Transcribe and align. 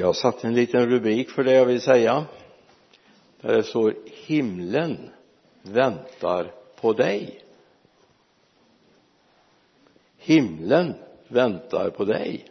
jag 0.00 0.06
har 0.06 0.12
satt 0.12 0.44
en 0.44 0.54
liten 0.54 0.90
rubrik 0.90 1.30
för 1.30 1.44
det 1.44 1.52
jag 1.52 1.66
vill 1.66 1.80
säga. 1.80 2.26
Där 3.40 3.56
det 3.56 3.62
står 3.62 3.94
himlen 4.26 5.10
väntar 5.62 6.52
på 6.80 6.92
dig. 6.92 7.44
Himlen 10.18 10.94
väntar 11.28 11.90
på 11.90 12.04
dig. 12.04 12.44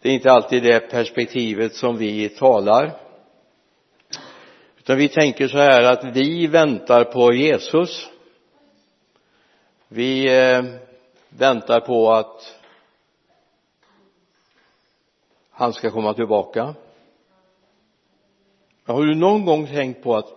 Det 0.00 0.08
är 0.08 0.12
inte 0.12 0.32
alltid 0.32 0.62
det 0.62 0.80
perspektivet 0.90 1.74
som 1.74 1.96
vi 1.96 2.28
talar. 2.28 2.92
Utan 4.78 4.98
vi 4.98 5.08
tänker 5.08 5.48
så 5.48 5.58
här 5.58 5.82
att 5.82 6.16
vi 6.16 6.46
väntar 6.46 7.04
på 7.04 7.32
Jesus. 7.32 8.10
Vi 9.88 10.40
eh, 10.40 10.64
väntar 11.28 11.80
på 11.80 12.12
att 12.12 12.61
han 15.52 15.72
ska 15.72 15.90
komma 15.90 16.14
tillbaka. 16.14 16.74
Har 18.84 19.02
du 19.02 19.14
någon 19.14 19.44
gång 19.44 19.66
tänkt 19.66 20.02
på 20.02 20.16
att 20.16 20.28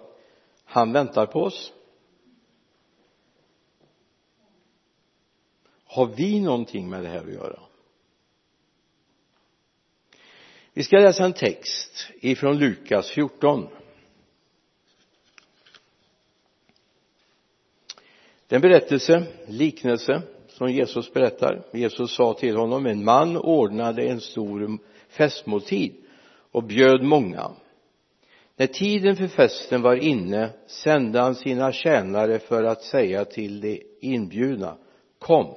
han 0.65 0.91
väntar 0.91 1.25
på 1.25 1.39
oss? 1.39 1.73
Har 5.85 6.05
vi 6.05 6.39
någonting 6.39 6.89
med 6.89 7.03
det 7.03 7.09
här 7.09 7.19
att 7.19 7.33
göra? 7.33 7.59
Vi 10.73 10.83
ska 10.83 10.97
läsa 10.97 11.25
en 11.25 11.33
text 11.33 12.09
ifrån 12.21 12.57
Lukas 12.57 13.09
14 13.09 13.67
det 18.47 18.55
är 18.55 18.57
en 18.57 18.61
berättelse, 18.61 19.23
liknelse 19.47 20.22
som 20.47 20.72
Jesus 20.72 21.13
berättar. 21.13 21.63
Jesus 21.73 22.16
sa 22.16 22.33
till 22.33 22.55
honom 22.55 22.85
en 22.85 23.03
man 23.03 23.38
ordnade 23.38 24.03
en 24.03 24.22
stor 24.22 24.77
festmåltid 25.17 25.95
och 26.52 26.63
bjöd 26.63 27.03
många. 27.03 27.52
När 28.55 28.67
tiden 28.67 29.16
för 29.16 29.27
festen 29.27 29.81
var 29.81 29.95
inne 29.95 30.49
sände 30.67 31.19
han 31.19 31.35
sina 31.35 31.72
tjänare 31.72 32.39
för 32.39 32.63
att 32.63 32.83
säga 32.83 33.25
till 33.25 33.61
de 33.61 33.83
inbjudna 34.02 34.77
kom 35.19 35.55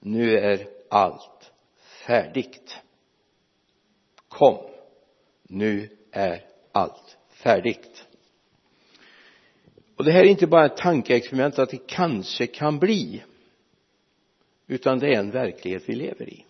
nu 0.00 0.38
är 0.38 0.66
allt 0.88 1.52
färdigt. 2.06 2.76
Kom 4.28 4.58
nu 5.42 5.88
är 6.10 6.44
allt 6.72 7.18
färdigt. 7.28 8.06
Och 9.96 10.04
det 10.04 10.12
här 10.12 10.20
är 10.20 10.28
inte 10.28 10.46
bara 10.46 10.66
ett 10.66 10.76
tankeexperiment 10.76 11.58
att 11.58 11.70
det 11.70 11.86
kanske 11.86 12.46
kan 12.46 12.78
bli 12.78 13.22
utan 14.66 14.98
det 14.98 15.14
är 15.14 15.18
en 15.18 15.30
verklighet 15.30 15.82
vi 15.86 15.94
lever 15.94 16.28
i. 16.28 16.44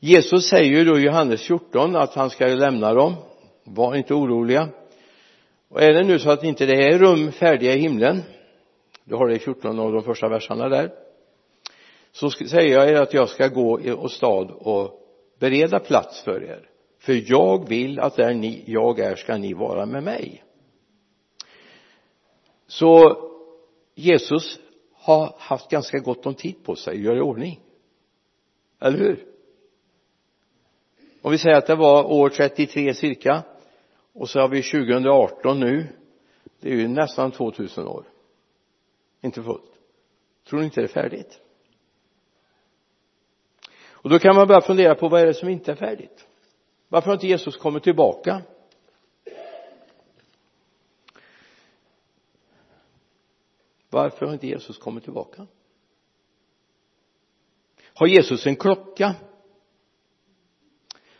Jesus 0.00 0.48
säger 0.48 0.78
ju 0.78 0.84
då 0.84 0.98
i 0.98 1.02
Johannes 1.02 1.42
14 1.42 1.96
att 1.96 2.14
han 2.14 2.30
ska 2.30 2.46
lämna 2.46 2.94
dem. 2.94 3.14
Var 3.64 3.94
inte 3.94 4.14
oroliga. 4.14 4.68
Och 5.68 5.82
är 5.82 5.92
det 5.92 6.02
nu 6.02 6.18
så 6.18 6.30
att 6.30 6.44
inte 6.44 6.66
det 6.66 6.84
är 6.84 6.98
rum 6.98 7.32
färdiga 7.32 7.74
i 7.74 7.78
himlen 7.78 8.22
du 9.08 9.14
har 9.14 9.28
det 9.28 9.34
i 9.34 9.38
14 9.38 9.78
av 9.78 9.92
de 9.92 10.02
första 10.02 10.28
verserna 10.28 10.68
där 10.68 10.92
så 12.12 12.30
säger 12.30 12.74
jag 12.74 12.88
er 12.88 12.94
att 12.94 13.14
jag 13.14 13.28
ska 13.28 13.48
gå 13.48 13.80
och 13.96 14.10
stad 14.10 14.50
och 14.50 15.00
bereda 15.38 15.78
plats 15.78 16.22
för 16.22 16.44
er. 16.44 16.70
För 16.98 17.30
jag 17.30 17.68
vill 17.68 18.00
att 18.00 18.16
där 18.16 18.34
ni, 18.34 18.64
jag 18.66 18.98
är 18.98 19.16
ska 19.16 19.36
ni 19.36 19.54
vara 19.54 19.86
med 19.86 20.02
mig. 20.02 20.44
Så 22.66 23.16
Jesus 23.94 24.58
har 24.94 25.34
haft 25.38 25.70
ganska 25.70 25.98
gott 25.98 26.26
om 26.26 26.34
tid 26.34 26.64
på 26.64 26.76
sig 26.76 26.94
att 26.94 27.02
göra 27.02 27.18
i 27.18 27.20
ordning. 27.20 27.60
Eller 28.80 28.98
hur? 28.98 29.35
Om 31.26 31.32
vi 31.32 31.38
säger 31.38 31.56
att 31.56 31.66
det 31.66 31.74
var 31.74 32.04
år 32.04 32.28
33 32.28 32.94
cirka. 32.94 33.42
Och 34.12 34.28
så 34.28 34.40
har 34.40 34.48
vi 34.48 34.62
2018 34.62 35.60
nu. 35.60 35.86
Det 36.60 36.68
är 36.68 36.74
ju 36.74 36.88
nästan 36.88 37.32
2000 37.32 37.86
år. 37.86 38.04
Inte 39.20 39.42
fullt. 39.42 39.72
Tror 40.48 40.58
ni 40.58 40.64
inte 40.64 40.80
det 40.80 40.86
är 40.86 40.88
färdigt? 40.88 41.40
Och 43.88 44.10
då 44.10 44.18
kan 44.18 44.36
man 44.36 44.46
börja 44.46 44.60
fundera 44.60 44.94
på 44.94 45.08
vad 45.08 45.20
är 45.20 45.26
det 45.26 45.34
som 45.34 45.48
inte 45.48 45.72
är 45.72 45.76
färdigt? 45.76 46.26
Varför 46.88 47.06
har 47.06 47.14
inte 47.14 47.26
Jesus 47.26 47.56
kommit 47.56 47.82
tillbaka? 47.82 48.42
Varför 53.90 54.26
har 54.26 54.32
inte 54.32 54.46
Jesus 54.46 54.78
kommit 54.78 55.04
tillbaka? 55.04 55.46
Har 57.94 58.06
Jesus 58.06 58.46
en 58.46 58.56
klocka? 58.56 59.14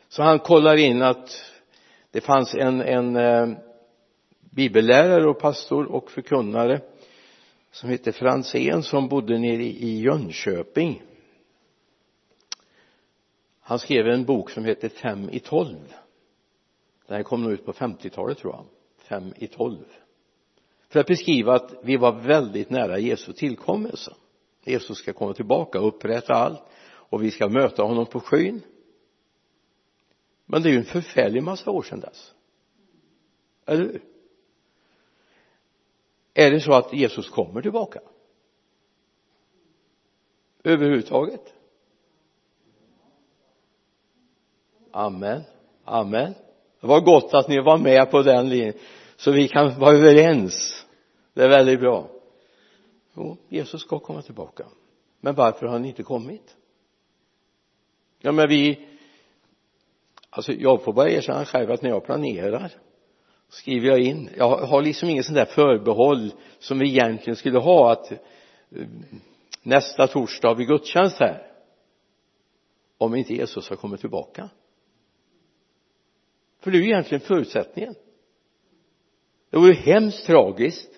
Så 0.09 0.23
han 0.23 0.39
kollar 0.39 0.77
in 0.77 1.03
att 1.03 1.43
det 2.11 2.21
fanns 2.21 2.55
en, 2.55 2.81
en 2.81 3.17
eh, 3.17 3.49
bibellärare 4.41 5.31
och 5.31 5.39
pastor 5.39 5.93
och 5.93 6.11
förkunnare 6.11 6.81
som 7.71 7.91
hette 7.91 8.13
Franzén 8.13 8.83
som 8.83 9.09
bodde 9.09 9.39
nere 9.39 9.65
i 9.65 10.01
Jönköping. 10.01 11.03
Han 13.61 13.79
skrev 13.79 14.07
en 14.07 14.25
bok 14.25 14.51
som 14.51 14.65
hette 14.65 14.89
Fem 14.89 15.31
i 15.31 15.39
tolv. 15.39 15.95
Den 17.07 17.25
kom 17.25 17.43
nog 17.43 17.53
ut 17.53 17.67
på 17.67 17.73
50-talet 17.73 18.39
tror 18.39 18.53
jag. 18.55 18.65
Fem 18.99 19.33
i 19.37 19.47
tolv. 19.47 19.85
För 20.89 21.01
att 21.01 21.07
beskriva 21.07 21.55
att 21.55 21.75
vi 21.83 21.97
var 21.97 22.13
väldigt 22.13 22.71
nära 22.71 22.99
Jesu 22.99 23.33
tillkommelse. 23.33 24.15
Jesus 24.65 24.99
ska 24.99 25.13
komma 25.13 25.33
tillbaka 25.33 25.81
och 25.81 25.89
upprätta 25.89 26.35
allt 26.35 26.63
och 26.85 27.23
vi 27.23 27.31
ska 27.31 27.49
möta 27.49 27.83
honom 27.83 28.07
på 28.07 28.21
skyn 28.21 28.63
men 30.47 30.63
det 30.63 30.69
är 30.69 30.71
ju 30.71 30.79
en 30.79 30.85
förfärlig 30.85 31.43
massa 31.43 31.71
år 31.71 31.83
sedan 31.83 32.01
dess. 32.01 32.35
Eller 33.67 33.83
hur? 33.83 34.03
Är 36.35 36.51
det 36.51 36.61
så 36.61 36.73
att 36.73 36.93
Jesus 36.93 37.31
kommer 37.31 37.63
tillbaka? 37.63 38.01
Överhuvudtaget? 40.65 41.55
Amen. 44.91 45.43
Amen. 45.85 46.35
Det 46.81 46.87
var 46.87 47.01
gott 47.01 47.35
att 47.35 47.49
ni 47.49 47.61
var 47.61 47.79
med 47.79 48.11
på 48.11 48.23
den 48.23 48.49
linjen 48.49 48.75
så 49.17 49.33
vi 49.33 49.49
kan 49.49 49.79
vara 49.79 49.97
överens. 49.97 50.87
Det 51.35 51.45
är 51.45 51.49
väldigt 51.49 51.81
bra. 51.81 52.09
Jo 53.15 53.37
Jesus 53.49 53.81
ska 53.81 53.99
komma 53.99 54.23
tillbaka. 54.23 54.67
Men 55.21 55.35
varför 55.35 55.67
har 55.67 55.73
han 55.73 55.85
inte 55.85 56.03
kommit? 56.03 56.57
Ja 58.19 58.33
men 58.33 58.49
vi 58.49 58.89
alltså 60.37 60.53
jag 60.53 60.83
får 60.83 60.93
bara 60.93 61.11
erkänna 61.11 61.45
själv 61.45 61.71
att 61.71 61.83
när 61.83 61.91
jag 61.91 62.05
planerar 62.05 62.73
skriver 63.49 63.89
jag 63.89 64.01
in. 64.01 64.31
Jag 64.37 64.57
har 64.57 64.83
liksom 64.83 65.09
ingen 65.09 65.25
sån 65.25 65.35
där 65.35 65.45
förbehåll 65.45 66.33
som 66.59 66.79
vi 66.79 66.89
egentligen 66.89 67.37
skulle 67.37 67.59
ha 67.59 67.93
att 67.93 68.13
eh, 68.13 68.19
nästa 69.63 70.07
torsdag 70.07 70.49
har 70.49 70.55
vi 70.55 70.65
gudstjänst 70.65 71.19
här. 71.19 71.53
Om 72.99 73.15
inte 73.15 73.35
Jesus 73.35 73.69
har 73.69 73.77
kommit 73.77 74.01
tillbaka. 74.01 74.51
För 76.61 76.71
det 76.71 76.79
är 76.79 76.81
ju 76.81 76.87
egentligen 76.87 77.21
förutsättningen. 77.21 77.95
Det 79.51 79.59
vore 79.59 79.73
hemskt 79.73 80.27
tragiskt 80.27 80.91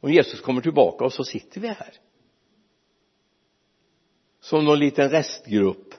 om 0.00 0.12
Jesus 0.12 0.40
kommer 0.40 0.60
tillbaka 0.60 1.04
och 1.04 1.12
så 1.12 1.24
sitter 1.24 1.60
vi 1.60 1.68
här. 1.68 1.94
Som 4.40 4.64
någon 4.64 4.78
liten 4.78 5.10
restgrupp 5.10 5.94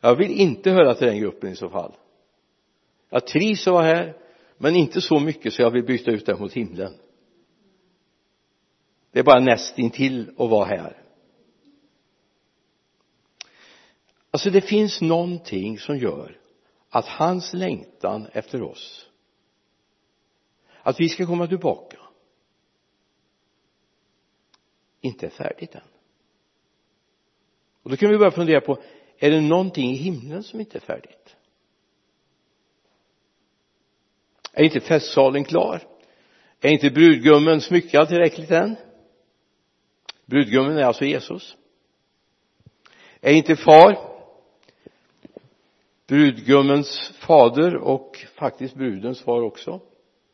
jag 0.00 0.16
vill 0.16 0.40
inte 0.40 0.70
höra 0.70 0.94
till 0.94 1.06
den 1.06 1.20
gruppen 1.20 1.50
i 1.52 1.56
så 1.56 1.70
fall. 1.70 1.96
Jag 3.10 3.26
trivs 3.26 3.66
att 3.66 3.72
vara 3.72 3.84
här 3.84 4.16
men 4.58 4.76
inte 4.76 5.00
så 5.00 5.20
mycket 5.20 5.54
så 5.54 5.62
jag 5.62 5.70
vill 5.70 5.84
byta 5.84 6.10
ut 6.10 6.26
det 6.26 6.40
mot 6.40 6.52
himlen. 6.52 6.94
Det 9.12 9.18
är 9.18 9.24
bara 9.24 9.40
nästintill 9.40 10.30
att 10.30 10.50
vara 10.50 10.64
här. 10.64 11.02
Alltså 14.30 14.50
det 14.50 14.60
finns 14.60 15.00
någonting 15.00 15.78
som 15.78 15.98
gör 15.98 16.38
att 16.90 17.06
hans 17.06 17.52
längtan 17.52 18.26
efter 18.32 18.62
oss 18.62 19.10
att 20.82 21.00
vi 21.00 21.08
ska 21.08 21.26
komma 21.26 21.46
tillbaka 21.46 21.98
inte 25.00 25.26
är 25.26 25.30
färdigt 25.30 25.74
än. 25.74 25.80
Och 27.82 27.90
då 27.90 27.96
kan 27.96 28.10
vi 28.10 28.18
börja 28.18 28.30
fundera 28.30 28.60
på 28.60 28.82
är 29.22 29.30
det 29.30 29.40
någonting 29.40 29.90
i 29.90 29.94
himlen 29.94 30.42
som 30.42 30.60
inte 30.60 30.78
är 30.78 30.80
färdigt? 30.80 31.36
Är 34.52 34.64
inte 34.64 34.80
festsalen 34.80 35.44
klar? 35.44 35.82
Är 36.60 36.72
inte 36.72 36.90
brudgummen 36.90 37.60
smyckad 37.60 38.08
tillräckligt 38.08 38.50
än? 38.50 38.76
Brudgummen 40.24 40.78
är 40.78 40.82
alltså 40.82 41.04
Jesus. 41.04 41.56
Är 43.20 43.32
inte 43.32 43.56
far 43.56 43.96
brudgummens 46.06 47.12
fader 47.18 47.76
och 47.76 48.26
faktiskt 48.34 48.74
brudens 48.74 49.22
far 49.22 49.42
också? 49.42 49.80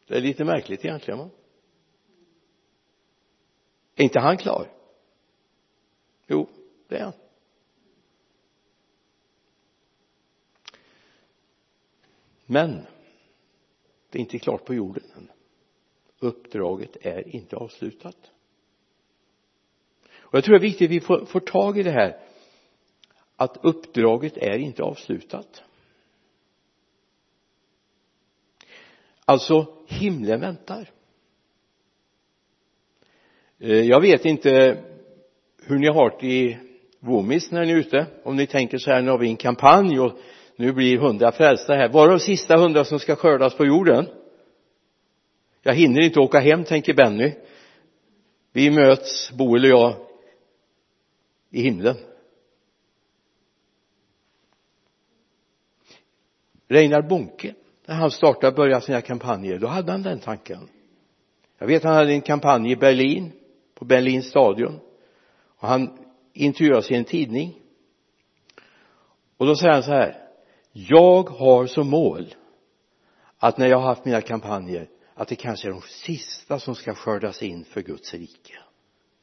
Det 0.07 0.17
är 0.17 0.21
lite 0.21 0.45
märkligt 0.45 0.85
egentligen 0.85 1.19
va? 1.19 1.31
Är 3.97 4.05
inte 4.05 4.21
han 4.21 4.37
klar? 4.37 4.71
Jo 6.27 6.49
det 6.89 6.97
är 6.97 7.05
han. 7.05 7.13
Men 12.47 12.87
det 14.11 14.19
är 14.19 14.21
inte 14.21 14.39
klart 14.39 14.65
på 14.65 14.75
jorden 14.75 15.05
än. 15.17 15.31
Uppdraget 16.19 16.97
är 17.01 17.37
inte 17.37 17.57
avslutat. 17.57 18.17
Och 20.19 20.35
jag 20.35 20.45
tror 20.45 20.59
det 20.59 20.61
är 20.61 20.69
viktigt 20.71 20.91
att 20.91 20.97
vi 20.97 21.01
får, 21.01 21.25
får 21.25 21.41
tag 21.41 21.79
i 21.79 21.83
det 21.83 21.91
här 21.91 22.21
att 23.37 23.59
uppdraget 23.63 24.37
är 24.37 24.59
inte 24.59 24.83
avslutat. 24.83 25.63
Alltså 29.25 29.75
himlen 29.87 30.41
väntar. 30.41 30.91
Eh, 33.59 33.81
jag 33.81 34.01
vet 34.01 34.25
inte 34.25 34.83
hur 35.63 35.79
ni 35.79 35.89
har 35.89 36.17
det 36.21 36.27
i 36.27 36.59
Vomis 37.01 37.51
när 37.51 37.65
ni 37.65 37.73
är 37.73 37.77
ute 37.77 38.07
om 38.25 38.37
ni 38.37 38.47
tänker 38.47 38.79
så 38.79 38.91
här 38.91 39.03
nu 39.03 39.11
har 39.11 39.19
vi 39.19 39.29
en 39.29 39.37
kampanj 39.37 40.01
och 40.01 40.19
nu 40.57 40.73
blir 40.73 40.99
hundra 40.99 41.33
frälsta 41.33 41.75
här. 41.75 41.89
Var 41.89 42.09
de 42.09 42.19
sista 42.21 42.57
hundra 42.57 42.85
som 42.85 42.99
ska 42.99 43.17
skördas 43.17 43.55
på 43.55 43.67
jorden? 43.67 44.07
Jag 45.63 45.75
hinner 45.75 46.01
inte 46.01 46.21
åka 46.21 46.39
hem 46.39 46.65
tänker 46.65 46.95
Benny. 46.95 47.33
Vi 48.53 48.71
möts 48.71 49.33
Boel 49.33 49.65
och 49.65 49.71
jag 49.71 49.95
i 51.51 51.63
himlen. 51.63 51.97
Reinar 56.69 57.03
Bonke 57.03 57.55
när 57.87 57.95
han 57.95 58.11
startade 58.11 58.49
och 58.49 58.55
började 58.55 58.81
sina 58.81 59.01
kampanjer 59.01 59.59
då 59.59 59.67
hade 59.67 59.93
han 59.93 60.03
den 60.03 60.21
tanken. 60.21 60.69
Jag 61.59 61.67
vet 61.67 61.85
han 61.85 61.95
hade 61.95 62.13
en 62.13 62.21
kampanj 62.21 62.73
i 62.73 62.77
Berlin 62.77 63.33
på 63.75 63.85
Berlins 63.85 64.27
stadion. 64.27 64.81
Och 65.57 65.69
han 65.69 65.99
intervjuas 66.33 66.91
i 66.91 66.95
en 66.95 67.05
tidning. 67.05 67.61
Och 69.37 69.47
då 69.47 69.57
säger 69.57 69.73
han 69.73 69.83
så 69.83 69.91
här 69.91 70.26
jag 70.79 71.31
har 71.31 71.67
som 71.67 71.91
mål 71.91 72.35
att 73.39 73.59
när 73.59 73.67
jag 73.67 73.79
har 73.79 73.87
haft 73.87 74.05
mina 74.05 74.21
kampanjer 74.21 74.89
att 75.15 75.29
det 75.29 75.37
kanske 75.37 75.69
är 75.69 75.73
de 75.73 75.83
sista 75.83 76.59
som 76.59 76.75
ska 76.75 76.95
skördas 76.95 77.43
in 77.43 77.65
för 77.65 77.83
Guds 77.83 78.15
rike. 78.15 78.59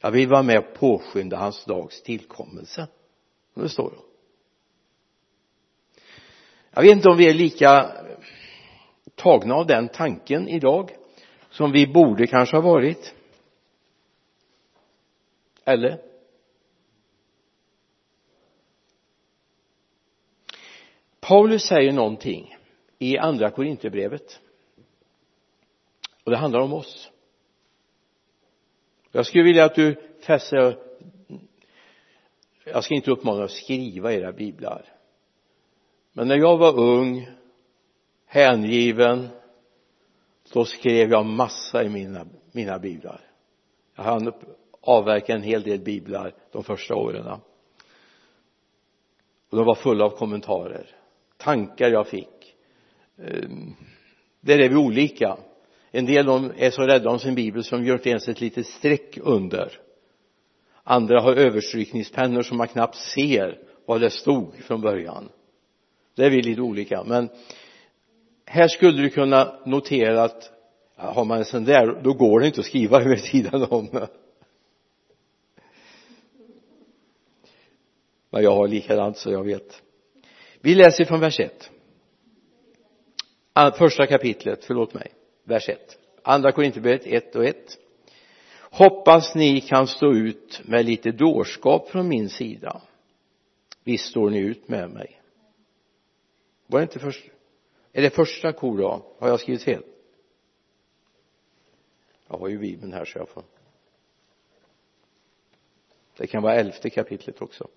Jag 0.00 0.10
vill 0.10 0.28
vara 0.28 0.42
med 0.42 0.58
och 0.58 0.74
påskynda 0.74 1.36
hans 1.36 1.64
dags 1.64 2.02
tillkommelse. 2.02 2.88
Och 3.54 3.62
det 3.62 3.68
står 3.68 3.90
då 3.90 4.04
jag 6.70 6.82
vet 6.82 6.92
inte 6.92 7.08
om 7.08 7.16
vi 7.16 7.28
är 7.28 7.34
lika 7.34 7.90
tagna 9.14 9.54
av 9.54 9.66
den 9.66 9.88
tanken 9.88 10.48
idag 10.48 10.90
som 11.50 11.72
vi 11.72 11.86
borde 11.86 12.26
kanske 12.26 12.56
ha 12.56 12.62
varit. 12.62 13.14
Eller? 15.64 16.13
Paulus 21.28 21.62
säger 21.62 21.92
någonting 21.92 22.56
i 22.98 23.18
andra 23.18 23.50
Korinthierbrevet. 23.50 24.40
Och 26.24 26.30
det 26.30 26.36
handlar 26.36 26.60
om 26.60 26.72
oss. 26.72 27.10
Jag 29.12 29.26
skulle 29.26 29.44
vilja 29.44 29.64
att 29.64 29.74
du 29.74 30.16
fäster 30.26 30.78
jag 32.64 32.84
ska 32.84 32.94
inte 32.94 33.10
uppmana 33.10 33.44
att 33.44 33.50
skriva 33.50 34.12
era 34.12 34.32
biblar. 34.32 34.84
Men 36.12 36.28
när 36.28 36.36
jag 36.36 36.58
var 36.58 36.78
ung 36.78 37.28
hängiven 38.26 39.28
då 40.52 40.64
skrev 40.64 41.10
jag 41.10 41.26
massa 41.26 41.84
i 41.84 41.88
mina, 41.88 42.26
mina 42.52 42.78
biblar. 42.78 43.20
Jag 43.94 44.04
hann 44.04 44.32
avverka 44.80 45.34
en 45.34 45.42
hel 45.42 45.62
del 45.62 45.80
biblar 45.80 46.34
de 46.52 46.64
första 46.64 46.94
åren. 46.94 47.26
Och 49.50 49.56
de 49.56 49.66
var 49.66 49.74
fulla 49.74 50.04
av 50.04 50.10
kommentarer 50.10 51.03
tankar 51.44 51.90
jag 51.90 52.08
fick. 52.08 52.54
Ehm, 53.18 53.74
där 54.40 54.58
är 54.58 54.68
vi 54.68 54.76
olika. 54.76 55.36
En 55.90 56.06
del 56.06 56.26
de 56.26 56.52
är 56.56 56.70
så 56.70 56.82
rädda 56.82 57.10
om 57.10 57.18
sin 57.18 57.34
bibel 57.34 57.64
som 57.64 57.84
gör 57.84 57.94
inte 57.94 58.10
ens 58.10 58.28
ett 58.28 58.40
litet 58.40 58.66
streck 58.66 59.18
under. 59.22 59.80
Andra 60.82 61.20
har 61.20 61.34
överstrykningspennor 61.34 62.42
som 62.42 62.56
man 62.56 62.68
knappt 62.68 62.96
ser 62.96 63.58
vad 63.86 64.00
det 64.00 64.10
stod 64.10 64.54
från 64.54 64.80
början. 64.80 65.28
Det 66.14 66.24
är 66.24 66.30
vi 66.30 66.42
lite 66.42 66.60
olika. 66.60 67.04
Men 67.04 67.28
här 68.46 68.68
skulle 68.68 69.02
du 69.02 69.10
kunna 69.10 69.58
notera 69.66 70.22
att 70.22 70.50
har 70.96 71.24
man 71.24 71.38
en 71.38 71.44
sån 71.44 71.64
där 71.64 72.00
då 72.02 72.12
går 72.12 72.40
det 72.40 72.46
inte 72.46 72.60
att 72.60 72.66
skriva 72.66 73.00
över 73.00 73.16
sidan 73.16 73.66
om. 73.70 73.88
Men 78.30 78.42
jag 78.42 78.54
har 78.54 78.68
likadant 78.68 79.16
så 79.16 79.30
jag 79.30 79.44
vet 79.44 79.82
vi 80.64 80.74
läser 80.74 81.04
från 81.04 81.20
vers 81.20 81.40
1 81.40 81.70
ah, 83.52 83.72
första 83.72 84.06
kapitlet, 84.06 84.64
förlåt 84.64 84.94
mig. 84.94 85.12
Vers 85.44 85.68
1 85.68 85.98
andra 86.22 86.52
Korinthierbrevet 86.52 87.06
1 87.06 87.36
och 87.36 87.44
1 87.44 87.78
hoppas 88.60 89.34
ni 89.34 89.60
kan 89.60 89.86
stå 89.86 90.12
ut 90.12 90.60
med 90.64 90.84
lite 90.84 91.10
dårskap 91.10 91.88
från 91.88 92.08
min 92.08 92.28
sida. 92.28 92.82
Visst 93.84 94.10
står 94.10 94.30
ni 94.30 94.38
ut 94.38 94.68
med 94.68 94.90
mig. 94.90 95.20
Var 96.66 96.78
det 96.78 96.82
inte 96.82 96.98
först 96.98 97.24
är 97.92 98.02
det 98.02 98.10
första 98.10 98.52
kor 98.52 98.78
då? 98.78 99.16
Har 99.18 99.28
jag 99.28 99.40
skrivit 99.40 99.62
fel? 99.62 99.82
Jag 102.28 102.38
har 102.38 102.48
ju 102.48 102.58
bibeln 102.58 102.92
här 102.92 103.04
så 103.04 103.18
jag 103.18 103.28
får 103.28 103.44
det 106.16 106.26
kan 106.26 106.42
vara 106.42 106.54
elfte 106.54 106.90
kapitlet 106.90 107.42
också. 107.42 107.68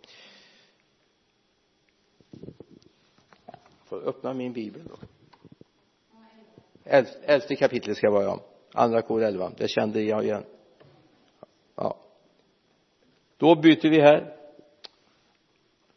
Får 3.88 4.07
öppna 4.07 4.34
min 4.34 4.54
bibel 4.54 4.81
då. 4.88 4.95
Elfte 7.25 7.56
kapitlet 7.56 7.98
ska 7.98 8.12
vara 8.12 8.24
ja 8.24 8.39
andra 8.78 9.01
kor 9.01 9.24
11 9.24 9.51
det 9.57 9.68
kände 9.68 10.01
jag 10.01 10.24
igen. 10.24 10.44
Ja. 11.75 11.98
Då 13.38 13.56
byter 13.56 13.89
vi 13.89 14.01
här. 14.01 14.34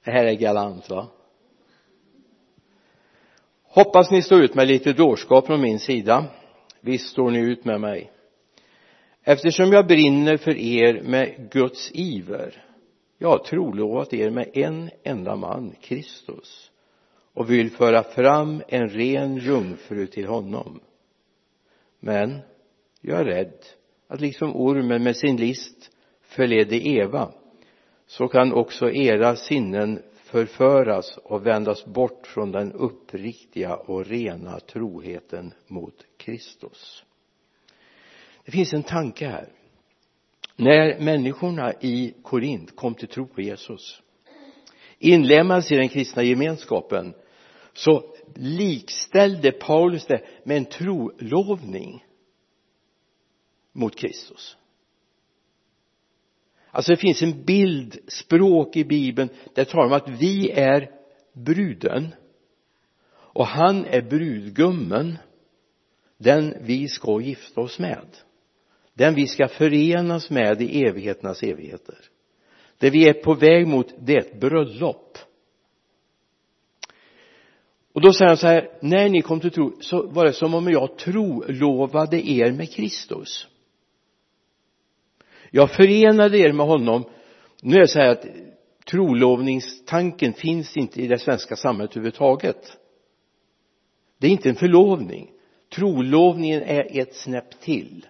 Det 0.05 0.11
här 0.11 0.25
är 0.25 0.35
galant 0.35 0.91
va? 0.91 1.09
Hoppas 3.63 4.11
ni 4.11 4.23
står 4.23 4.43
ut 4.43 4.55
med 4.55 4.69
lite 4.69 4.93
dårskap 4.93 5.47
från 5.47 5.61
min 5.61 5.79
sida. 5.79 6.25
Visst 6.81 7.09
står 7.09 7.31
ni 7.31 7.39
ut 7.39 7.65
med 7.65 7.81
mig. 7.81 8.13
Eftersom 9.23 9.73
jag 9.73 9.87
brinner 9.87 10.37
för 10.37 10.57
er 10.57 11.03
med 11.03 11.51
Guds 11.51 11.91
iver. 11.93 12.65
Jag 13.19 13.29
har 13.29 13.39
trolovat 13.39 14.13
er 14.13 14.31
med 14.31 14.51
en 14.55 14.91
enda 15.03 15.37
man, 15.37 15.75
Kristus 15.81 16.70
och 17.35 17.51
vill 17.51 17.71
föra 17.71 18.03
fram 18.03 18.63
en 18.69 18.89
ren 18.89 19.37
jungfru 19.37 20.07
till 20.07 20.27
honom. 20.27 20.81
Men 22.01 22.39
jag 23.01 23.21
är 23.21 23.25
rädd 23.25 23.65
att 24.07 24.21
liksom 24.21 24.57
ormen 24.57 25.03
med 25.03 25.17
sin 25.17 25.37
list 25.37 25.91
förledde 26.21 26.89
Eva 26.89 27.33
så 28.07 28.29
kan 28.29 28.53
också 28.53 28.91
era 28.91 29.37
sinnen 29.37 30.03
förföras 30.15 31.17
och 31.17 31.47
vändas 31.47 31.85
bort 31.85 32.27
från 32.27 32.53
den 32.53 32.73
uppriktiga 32.73 33.77
och 33.77 34.07
rena 34.07 34.61
troheten 34.61 35.55
mot 35.67 36.07
Kristus. 36.17 37.05
Det 38.45 38.53
finns 38.53 38.73
en 38.73 38.83
tanke 38.83 39.27
här. 39.27 39.49
När 40.57 41.01
människorna 41.01 41.73
i 41.81 42.15
Korint 42.23 42.77
kom 42.77 42.95
till 42.95 43.09
tro 43.09 43.27
på 43.27 43.41
Jesus 43.41 44.03
inlemmades 45.01 45.73
i 45.73 45.77
den 45.77 45.89
kristna 45.89 46.23
gemenskapen 46.23 47.15
så 47.73 48.15
likställde 48.37 49.53
Paulus 49.53 50.07
det 50.07 50.25
med 50.45 50.57
en 50.57 50.65
trolovning 50.65 52.05
mot 53.73 53.97
Kristus. 53.97 54.57
Alltså 56.71 56.93
det 56.93 56.97
finns 56.97 57.23
en 57.23 57.45
bildspråk 57.45 58.77
i 58.77 58.85
bibeln 58.85 59.29
där 59.29 59.65
det 59.65 59.71
talar 59.71 59.87
om 59.87 59.93
att 59.93 60.09
vi 60.09 60.51
är 60.51 60.91
bruden 61.33 62.15
och 63.13 63.47
han 63.47 63.85
är 63.85 64.03
brudgummen 64.03 65.19
den 66.19 66.55
vi 66.61 66.89
ska 66.89 67.21
gifta 67.21 67.61
oss 67.61 67.79
med 67.79 68.07
den 68.95 69.15
vi 69.15 69.27
ska 69.27 69.49
förenas 69.49 70.31
med 70.31 70.63
i 70.63 70.85
evigheternas 70.85 71.43
evigheter 71.43 71.99
det 72.81 72.91
vi 72.91 73.09
är 73.09 73.13
på 73.13 73.35
väg 73.35 73.67
mot 73.67 73.95
det 73.99 74.15
är 74.15 74.21
ett 74.21 74.41
bröllop. 74.41 75.19
Och 77.93 78.01
då 78.01 78.13
säger 78.13 78.29
han 78.29 78.37
så 78.37 78.47
här 78.47 78.79
när 78.81 79.09
ni 79.09 79.23
kom 79.23 79.41
till 79.41 79.51
tro 79.51 79.77
så 79.81 80.07
var 80.07 80.25
det 80.25 80.33
som 80.33 80.55
om 80.55 80.69
jag 80.69 80.99
trolovade 80.99 82.31
er 82.31 82.53
med 82.53 82.73
Kristus. 82.73 83.47
Jag 85.51 85.71
förenade 85.71 86.39
er 86.39 86.53
med 86.53 86.67
honom. 86.67 87.05
Nu 87.63 87.77
är 87.77 87.81
det 87.81 87.89
så 87.89 87.99
här 87.99 88.09
att 88.09 88.27
trolovningstanken 88.91 90.33
finns 90.33 90.77
inte 90.77 91.03
i 91.03 91.07
det 91.07 91.19
svenska 91.19 91.57
samhället 91.57 91.91
överhuvudtaget. 91.91 92.79
Det 94.19 94.27
är 94.27 94.31
inte 94.31 94.49
en 94.49 94.55
förlovning. 94.55 95.31
Trolovningen 95.75 96.63
är 96.63 97.01
ett 97.01 97.15
snäpp 97.15 97.61
till. 97.61 98.07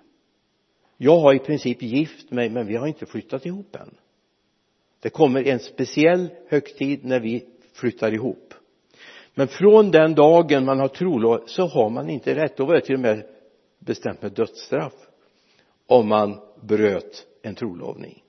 Jag 0.96 1.20
har 1.20 1.34
i 1.34 1.38
princip 1.38 1.82
gift 1.82 2.30
mig 2.30 2.50
men 2.50 2.66
vi 2.66 2.76
har 2.76 2.86
inte 2.86 3.06
flyttat 3.06 3.46
ihop 3.46 3.76
än 3.76 3.94
det 5.00 5.10
kommer 5.10 5.48
en 5.48 5.58
speciell 5.58 6.28
högtid 6.48 7.04
när 7.04 7.20
vi 7.20 7.44
flyttar 7.72 8.14
ihop. 8.14 8.54
Men 9.34 9.48
från 9.48 9.90
den 9.90 10.14
dagen 10.14 10.64
man 10.64 10.80
har 10.80 10.88
trolov 10.88 11.44
så 11.46 11.66
har 11.66 11.90
man 11.90 12.10
inte 12.10 12.34
rätt. 12.34 12.56
Då 12.56 12.64
var 12.64 12.74
det 12.74 12.80
till 12.80 12.94
och 12.94 13.00
med 13.00 13.26
bestämt 13.78 14.22
med 14.22 14.32
dödsstraff 14.32 14.92
om 15.86 16.08
man 16.08 16.40
bröt 16.62 17.26
en 17.42 17.54
trolovning. 17.54 18.22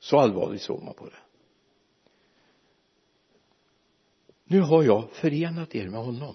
Så 0.00 0.18
allvarligt 0.18 0.62
såg 0.62 0.82
man 0.82 0.94
på 0.94 1.04
det. 1.04 1.12
Nu 4.44 4.60
har 4.60 4.82
jag 4.82 5.10
förenat 5.10 5.74
er 5.74 5.88
med 5.88 6.00
honom. 6.00 6.34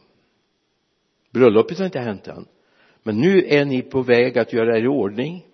Bröllopet 1.32 1.78
har 1.78 1.86
inte 1.86 2.00
hänt 2.00 2.28
än. 2.28 2.48
Men 3.04 3.22
nu 3.22 3.46
är 3.48 3.66
ni 3.66 3.82
på 3.82 4.01
väg 4.01 4.38
att 4.38 4.54
göra 4.54 4.78
er 4.78 4.84
i 4.84 4.88
ordning. 4.88 5.46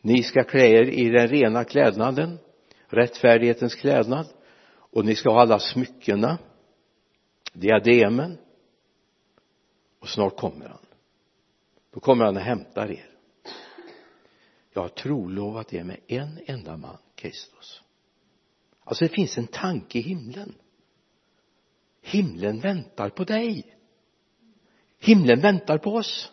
Ni 0.00 0.22
ska 0.22 0.44
klä 0.44 0.66
er 0.66 0.84
i 0.84 1.08
den 1.08 1.28
rena 1.28 1.64
klädnaden 1.64 2.38
rättfärdighetens 2.94 3.74
klädnad 3.74 4.26
och 4.68 5.04
ni 5.04 5.14
ska 5.14 5.30
ha 5.30 5.40
alla 5.40 5.58
smyckena 5.58 6.38
diademen 7.52 8.38
och 9.98 10.08
snart 10.08 10.36
kommer 10.36 10.68
han. 10.68 10.86
Då 11.90 12.00
kommer 12.00 12.24
han 12.24 12.36
och 12.36 12.42
hämtar 12.42 12.90
er. 12.90 13.10
Jag 14.72 14.82
har 14.82 14.88
trolovat 14.88 15.74
er 15.74 15.84
med 15.84 16.00
en 16.06 16.40
enda 16.46 16.76
man 16.76 16.98
Kristus. 17.14 17.82
Alltså 18.84 19.04
det 19.04 19.14
finns 19.14 19.38
en 19.38 19.46
tanke 19.46 19.98
i 19.98 20.02
himlen. 20.02 20.54
Himlen 22.02 22.60
väntar 22.60 23.10
på 23.10 23.24
dig. 23.24 23.76
Himlen 24.98 25.40
väntar 25.40 25.78
på 25.78 25.94
oss. 25.94 26.32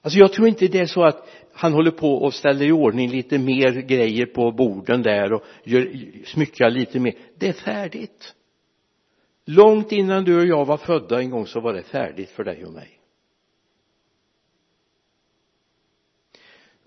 Alltså 0.00 0.18
jag 0.18 0.32
tror 0.32 0.48
inte 0.48 0.68
det 0.68 0.80
är 0.80 0.86
så 0.86 1.04
att 1.04 1.28
han 1.54 1.72
håller 1.72 1.90
på 1.90 2.14
och 2.14 2.34
ställer 2.34 2.66
i 2.66 2.72
ordning 2.72 3.10
lite 3.10 3.38
mer 3.38 3.72
grejer 3.72 4.26
på 4.26 4.52
borden 4.52 5.02
där 5.02 5.32
och 5.32 5.42
gör, 5.64 5.92
smyckar 6.24 6.70
lite 6.70 7.00
mer. 7.00 7.14
Det 7.38 7.48
är 7.48 7.52
färdigt. 7.52 8.34
Långt 9.44 9.92
innan 9.92 10.24
du 10.24 10.38
och 10.40 10.46
jag 10.46 10.64
var 10.64 10.76
födda 10.76 11.20
en 11.20 11.30
gång 11.30 11.46
så 11.46 11.60
var 11.60 11.72
det 11.72 11.82
färdigt 11.82 12.30
för 12.30 12.44
dig 12.44 12.64
och 12.64 12.72
mig. 12.72 13.00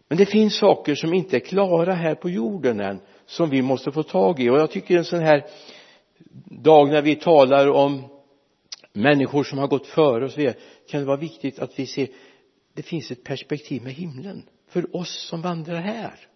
Men 0.08 0.18
det 0.18 0.26
finns 0.26 0.58
saker 0.58 0.96
som 0.96 1.14
inte 1.14 1.38
är 1.38 1.40
klara 1.40 1.94
här 1.94 2.16
på 2.16 2.30
jorden 2.30 2.80
än 2.80 3.00
som 3.26 3.50
vi 3.50 3.62
måste 3.62 3.92
få 3.92 4.04
tag 4.04 4.40
i. 4.40 4.50
Och 4.50 4.60
jag 4.60 4.72
tycker 4.72 4.98
en 4.98 5.06
sån 5.06 5.20
här 5.20 5.46
dag 6.46 6.90
när 6.90 7.02
vi 7.02 7.16
talar 7.16 7.70
om 7.70 8.04
människor 8.94 9.44
som 9.44 9.60
har 9.60 9.68
gått 9.68 9.88
före 9.88 10.26
och 10.26 10.32
så 10.32 10.38
vidare 10.38 10.56
kan 10.90 11.00
det 11.00 11.08
vara 11.08 11.18
viktigt 11.18 11.60
att 11.60 11.80
vi 11.80 11.86
ser 11.86 12.08
det 12.78 12.84
finns 12.84 13.12
ett 13.12 13.24
perspektiv 13.24 13.84
med 13.84 13.94
himlen 13.94 14.44
för 14.68 14.96
oss 14.96 15.28
som 15.30 15.42
vandrar 15.42 15.82
här. 15.82 16.28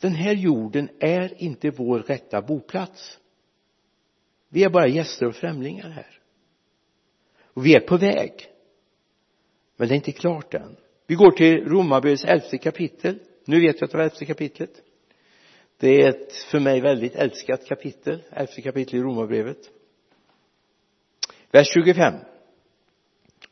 Den 0.00 0.14
här 0.14 0.34
jorden 0.34 0.88
är 1.00 1.42
inte 1.42 1.70
vår 1.70 1.98
rätta 1.98 2.42
boplats. 2.42 3.18
Vi 4.48 4.64
är 4.64 4.70
bara 4.70 4.88
gäster 4.88 5.26
och 5.26 5.36
främlingar 5.36 5.90
här. 5.90 6.20
Och 7.42 7.66
vi 7.66 7.74
är 7.74 7.80
på 7.80 7.96
väg 7.96 8.52
men 9.76 9.88
det 9.88 9.94
är 9.94 9.96
inte 9.96 10.12
klart 10.12 10.54
än. 10.54 10.76
Vi 11.06 11.14
går 11.14 11.30
till 11.30 11.64
Romarbrevets 11.64 12.24
elfte 12.24 12.58
kapitel. 12.58 13.18
Nu 13.44 13.60
vet 13.60 13.80
jag 13.80 13.84
att 13.84 13.90
det 13.90 13.96
var 13.96 14.04
elfte 14.04 14.24
kapitlet. 14.24 14.82
Det 15.78 16.02
är 16.02 16.08
ett 16.08 16.32
för 16.32 16.60
mig 16.60 16.80
väldigt 16.80 17.14
älskat 17.14 17.66
kapitel 17.66 18.22
elfte 18.30 18.62
kapitlet 18.62 18.94
i 18.94 19.02
Romarbrevet. 19.02 19.70
Vers 21.50 21.66
25 21.74 22.14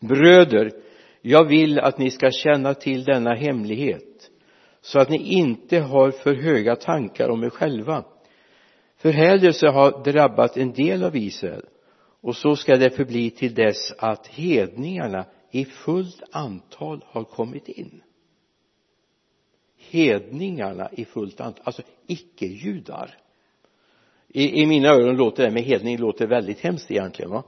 bröder 0.01 0.73
jag 1.27 1.45
vill 1.45 1.79
att 1.79 1.99
ni 1.99 2.11
ska 2.11 2.31
känna 2.31 2.75
till 2.75 3.05
denna 3.05 3.35
hemlighet 3.35 4.31
så 4.81 4.99
att 4.99 5.11
ni 5.11 5.33
inte 5.33 5.79
har 5.79 6.11
för 6.11 6.35
höga 6.35 6.77
tankar 6.77 7.29
om 7.29 7.45
er 7.45 7.51
själva. 7.51 8.05
Förhädelse 8.97 9.69
har 9.69 10.05
drabbat 10.05 10.57
en 10.57 10.73
del 10.73 11.05
av 11.05 11.17
Israel 11.17 11.65
och 12.21 12.37
så 12.37 12.57
ska 12.57 12.77
det 12.77 12.91
förbli 12.91 13.31
till 13.31 13.55
dess 13.55 13.93
att 13.99 14.27
hedningarna 14.27 15.25
i 15.51 15.65
fullt 15.65 16.23
antal 16.33 17.05
har 17.07 17.25
kommit 17.25 17.69
in. 17.69 18.03
Hedningarna 19.91 20.89
i 20.93 21.05
fullt 21.05 21.41
antal, 21.41 21.63
alltså 21.65 21.83
icke-judar. 22.07 23.19
I, 24.29 24.63
i 24.63 24.67
mina 24.67 24.89
öron 24.89 25.17
låter 25.17 25.45
det 25.45 25.51
med 25.51 25.63
hedning 25.63 25.99
låter 25.99 26.27
väldigt 26.27 26.61
hemskt 26.61 26.91
egentligen 26.91 27.31
va? 27.31 27.45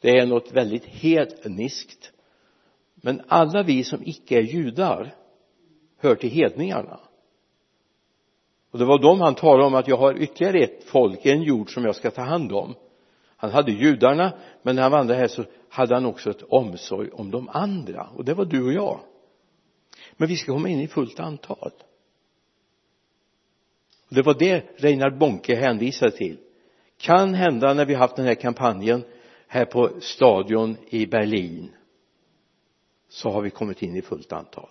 Det 0.00 0.10
är 0.10 0.26
något 0.26 0.52
väldigt 0.52 0.84
hedniskt 0.84 2.11
men 3.04 3.22
alla 3.28 3.62
vi 3.62 3.84
som 3.84 4.02
icke 4.04 4.38
är 4.38 4.42
judar 4.42 5.14
hör 5.98 6.14
till 6.14 6.30
hedningarna. 6.30 7.00
Och 8.70 8.78
det 8.78 8.84
var 8.84 8.98
dem 8.98 9.20
han 9.20 9.34
talade 9.34 9.64
om 9.64 9.74
att 9.74 9.88
jag 9.88 9.96
har 9.96 10.22
ytterligare 10.22 10.58
ett 10.58 10.84
folk, 10.84 11.26
en 11.26 11.42
jord 11.42 11.74
som 11.74 11.84
jag 11.84 11.96
ska 11.96 12.10
ta 12.10 12.22
hand 12.22 12.52
om. 12.52 12.74
Han 13.36 13.50
hade 13.50 13.72
judarna 13.72 14.32
men 14.62 14.76
när 14.76 14.82
han 14.82 14.92
vandrade 14.92 15.20
här 15.20 15.28
så 15.28 15.44
hade 15.68 15.94
han 15.94 16.06
också 16.06 16.30
ett 16.30 16.42
omsorg 16.42 17.10
om 17.10 17.30
de 17.30 17.48
andra. 17.48 18.08
Och 18.16 18.24
det 18.24 18.34
var 18.34 18.44
du 18.44 18.64
och 18.64 18.72
jag. 18.72 19.00
Men 20.16 20.28
vi 20.28 20.36
ska 20.36 20.52
komma 20.52 20.68
in 20.68 20.80
i 20.80 20.88
fullt 20.88 21.20
antal. 21.20 21.70
Det 24.08 24.22
var 24.22 24.34
det 24.34 24.64
Reinhard 24.76 25.18
Bonke 25.18 25.54
hänvisade 25.54 26.10
till. 26.10 26.38
Kan 26.98 27.34
hända 27.34 27.74
när 27.74 27.84
vi 27.84 27.94
haft 27.94 28.16
den 28.16 28.26
här 28.26 28.34
kampanjen 28.34 29.04
här 29.46 29.64
på 29.64 29.90
stadion 30.00 30.76
i 30.88 31.06
Berlin 31.06 31.70
så 33.12 33.30
har 33.30 33.42
vi 33.42 33.50
kommit 33.50 33.82
in 33.82 33.96
i 33.96 34.02
fullt 34.02 34.32
antal. 34.32 34.70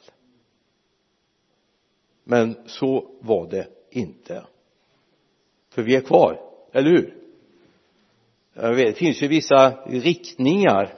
Men 2.24 2.58
så 2.66 3.12
var 3.20 3.48
det 3.48 3.68
inte. 3.90 4.44
För 5.70 5.84
vi 5.84 5.96
är 5.96 6.02
kvar, 6.02 6.42
eller 6.72 6.90
hur? 6.90 7.18
Jag 8.54 8.76
vet, 8.76 8.88
det 8.88 8.94
finns 8.94 9.22
ju 9.24 9.28
vissa 9.28 9.86
riktningar 9.86 10.94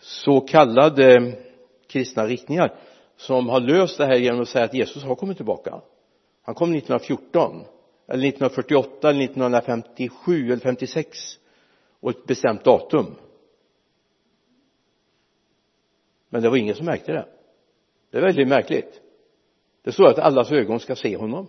så 0.00 0.40
kallade 0.40 1.38
kristna 1.86 2.26
riktningar 2.26 2.74
som 3.16 3.48
har 3.48 3.60
löst 3.60 3.98
det 3.98 4.06
här 4.06 4.16
genom 4.16 4.40
att 4.40 4.48
säga 4.48 4.64
att 4.64 4.74
Jesus 4.74 5.04
har 5.04 5.14
kommit 5.14 5.36
tillbaka. 5.36 5.80
Han 6.42 6.54
kom 6.54 6.74
1914 6.74 7.64
eller 8.08 8.28
1948 8.28 9.10
eller 9.10 9.24
1957 9.24 10.46
eller 10.46 10.62
56 10.62 11.38
och 12.00 12.10
ett 12.10 12.26
bestämt 12.26 12.64
datum 12.64 13.16
men 16.30 16.42
det 16.42 16.48
var 16.48 16.56
ingen 16.56 16.74
som 16.74 16.86
märkte 16.86 17.12
det. 17.12 17.26
Det 18.10 18.18
är 18.18 18.22
väldigt 18.22 18.48
märkligt. 18.48 19.00
Det 19.82 19.92
står 19.92 20.08
att 20.08 20.18
allas 20.18 20.52
ögon 20.52 20.80
ska 20.80 20.96
se 20.96 21.16
honom. 21.16 21.46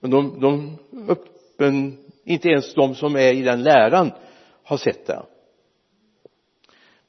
Men 0.00 0.10
de, 0.10 0.40
de 0.40 0.78
öppen, 1.08 1.98
inte 2.24 2.48
ens 2.48 2.74
de 2.74 2.94
som 2.94 3.16
är 3.16 3.34
i 3.34 3.42
den 3.42 3.62
läran 3.62 4.12
har 4.62 4.76
sett 4.76 5.06
det. 5.06 5.22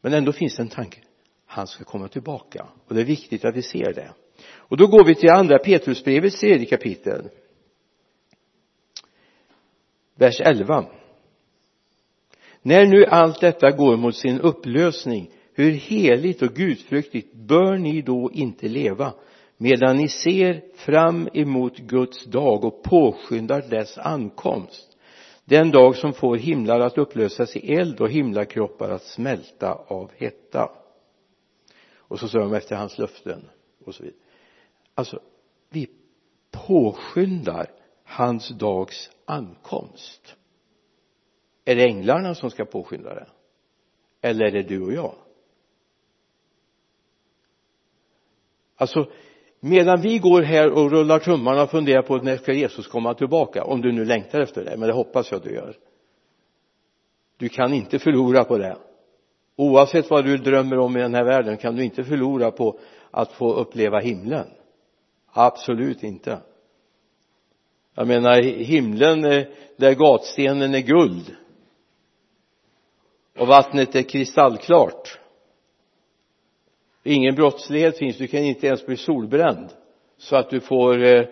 Men 0.01 0.13
ändå 0.13 0.31
finns 0.31 0.55
det 0.55 0.63
en 0.63 0.69
tanke. 0.69 0.99
Han 1.45 1.67
ska 1.67 1.83
komma 1.83 2.07
tillbaka. 2.07 2.67
Och 2.87 2.95
det 2.95 3.01
är 3.01 3.05
viktigt 3.05 3.45
att 3.45 3.55
vi 3.55 3.61
ser 3.61 3.93
det. 3.93 4.13
Och 4.55 4.77
då 4.77 4.87
går 4.87 5.05
vi 5.05 5.15
till 5.15 5.29
andra 5.29 5.59
Petrusbrevets 5.59 6.39
tredje 6.39 6.65
kapitel. 6.65 7.29
Vers 10.15 10.41
11 10.41 10.85
när 12.61 12.85
nu 12.85 13.05
allt 13.05 13.41
detta 13.41 13.71
går 13.71 13.97
mot 13.97 14.15
sin 14.15 14.39
upplösning 14.39 15.29
hur 15.53 15.72
heligt 15.72 16.41
och 16.41 16.53
gudfruktigt 16.53 17.34
bör 17.34 17.77
ni 17.77 18.01
då 18.01 18.31
inte 18.34 18.67
leva 18.67 19.13
medan 19.58 19.98
ni 19.98 20.08
ser 20.08 20.63
fram 20.75 21.29
emot 21.34 21.77
Guds 21.77 22.25
dag 22.25 22.63
och 22.63 22.84
påskyndar 22.84 23.62
dess 23.70 23.98
ankomst? 23.98 24.98
Den 25.46 25.72
dag 25.72 25.96
som 25.96 26.13
får 26.13 26.36
himlar 26.36 26.79
att 26.79 26.98
upplösas 26.98 27.55
i 27.55 27.74
eld 27.74 28.01
och 28.01 28.10
himlakroppar 28.10 28.89
att 28.89 29.03
smälta 29.03 29.74
av 29.74 30.12
hetta. 30.17 30.72
Och 31.96 32.20
så 32.20 32.27
säger 32.27 32.46
de 32.46 32.53
efter 32.53 32.75
hans 32.75 32.98
löften 32.98 33.50
och 33.86 33.96
så 33.96 34.03
vidare. 34.03 34.20
Alltså 34.96 35.20
vi 35.70 35.89
påskyndar 36.51 37.72
hans 38.03 38.50
dags 38.50 39.12
ankomst. 39.25 40.36
Är 41.65 41.75
det 41.75 41.86
änglarna 41.86 42.36
som 42.36 42.50
ska 42.50 42.65
påskynda 42.65 43.13
det? 43.13 43.27
Eller 44.22 44.46
är 44.46 44.51
det 44.51 44.63
du 44.63 44.81
och 44.81 44.93
jag? 44.93 45.15
Alltså 48.81 49.05
medan 49.59 50.01
vi 50.01 50.17
går 50.17 50.41
här 50.41 50.71
och 50.71 50.91
rullar 50.91 51.19
tummarna 51.19 51.63
och 51.63 51.71
funderar 51.71 52.01
på 52.01 52.17
när 52.17 52.38
ska 52.38 52.53
Jesus 52.53 52.88
komma 52.88 53.13
tillbaka 53.13 53.63
om 53.63 53.81
du 53.81 53.91
nu 53.91 54.05
längtar 54.05 54.39
efter 54.39 54.65
det 54.65 54.77
men 54.77 54.88
det 54.88 54.93
hoppas 54.93 55.31
jag 55.31 55.38
att 55.38 55.43
du 55.43 55.53
gör. 55.53 55.77
Du 57.38 57.50
kan 57.50 57.73
inte 57.73 58.00
förlora 58.00 58.43
på 58.43 58.57
det. 58.57 58.77
Oavsett 59.55 60.09
vad 60.09 60.25
du 60.25 60.38
drömmer 60.38 60.79
om 60.79 60.97
i 60.97 61.01
den 61.01 61.13
här 61.13 61.23
världen 61.23 61.57
kan 61.57 61.75
du 61.75 61.83
inte 61.83 62.03
förlora 62.03 62.51
på 62.51 62.79
att 63.11 63.31
få 63.31 63.53
uppleva 63.53 64.00
himlen. 64.00 64.47
Absolut 65.33 66.03
inte. 66.03 66.38
Jag 67.95 68.07
menar 68.07 68.41
himlen 68.41 69.25
eh, 69.25 69.43
där 69.77 69.93
gatstenen 69.93 70.75
är 70.75 70.79
guld 70.79 71.35
och 73.38 73.47
vattnet 73.47 73.95
är 73.95 74.03
kristallklart 74.03 75.20
ingen 77.03 77.36
brottslighet 77.36 77.98
finns. 77.98 78.17
Du 78.17 78.27
kan 78.27 78.39
inte 78.39 78.67
ens 78.67 78.86
bli 78.86 78.98
solbränd 78.98 79.70
så 80.17 80.36
att 80.36 80.50
du 80.50 80.60
får 80.60 81.03
eh, 81.03 81.25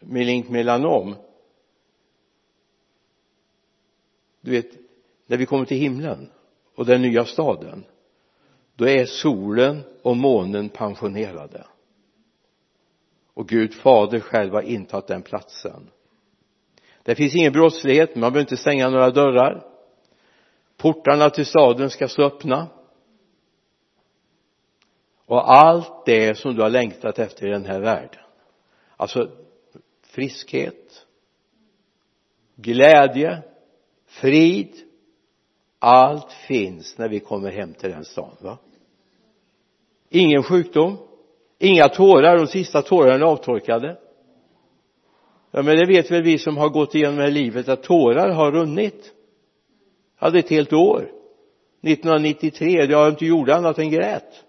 melink 0.00 0.48
melanom. 0.48 1.14
Du 4.40 4.50
vet 4.50 4.70
när 5.26 5.36
vi 5.36 5.46
kommer 5.46 5.64
till 5.64 5.76
himlen 5.76 6.30
och 6.74 6.86
den 6.86 7.02
nya 7.02 7.24
staden 7.24 7.84
då 8.78 8.88
är 8.88 9.04
solen 9.04 9.82
och 10.02 10.16
månen 10.16 10.68
pensionerade. 10.68 11.66
Och 13.34 13.48
Gud 13.48 13.74
fader 13.74 14.20
själv 14.20 14.52
har 14.52 14.62
intagit 14.62 15.06
den 15.06 15.22
platsen. 15.22 15.90
Det 17.02 17.14
finns 17.14 17.34
ingen 17.34 17.52
brottslighet 17.52 18.14
man 18.14 18.20
behöver 18.20 18.40
inte 18.40 18.56
stänga 18.56 18.88
några 18.88 19.10
dörrar. 19.10 19.64
Portarna 20.76 21.30
till 21.30 21.46
staden 21.46 21.90
ska 21.90 22.08
stå 22.08 22.22
öppna 22.22 22.66
och 25.28 25.52
allt 25.52 26.06
det 26.06 26.38
som 26.38 26.54
du 26.54 26.62
har 26.62 26.70
längtat 26.70 27.18
efter 27.18 27.46
i 27.46 27.50
den 27.50 27.64
här 27.64 27.80
världen. 27.80 28.20
Alltså 28.96 29.30
friskhet 30.02 31.06
glädje 32.56 33.42
frid. 34.06 34.74
Allt 35.80 36.32
finns 36.32 36.98
när 36.98 37.08
vi 37.08 37.20
kommer 37.20 37.50
hem 37.50 37.74
till 37.74 37.90
den 37.90 38.04
stan 38.04 38.36
va? 38.40 38.58
Ingen 40.08 40.42
sjukdom 40.42 40.98
inga 41.58 41.88
tårar. 41.88 42.38
De 42.38 42.46
sista 42.46 42.82
tårarna 42.82 43.26
är 43.26 43.30
avtorkade. 43.30 43.98
Ja 45.50 45.62
men 45.62 45.76
det 45.76 45.86
vet 45.86 46.10
väl 46.10 46.22
vi 46.22 46.38
som 46.38 46.56
har 46.56 46.68
gått 46.68 46.94
igenom 46.94 47.16
det 47.16 47.22
här 47.22 47.30
livet 47.30 47.68
att 47.68 47.82
tårar 47.82 48.30
har 48.30 48.52
runnit. 48.52 49.12
Hade 50.16 50.38
ett 50.38 50.50
helt 50.50 50.72
år. 50.72 51.12
1993 51.82 52.84
jag 52.84 53.08
inte 53.08 53.26
gjorde 53.26 53.56
annat 53.56 53.78
än 53.78 53.90
grät 53.90 54.44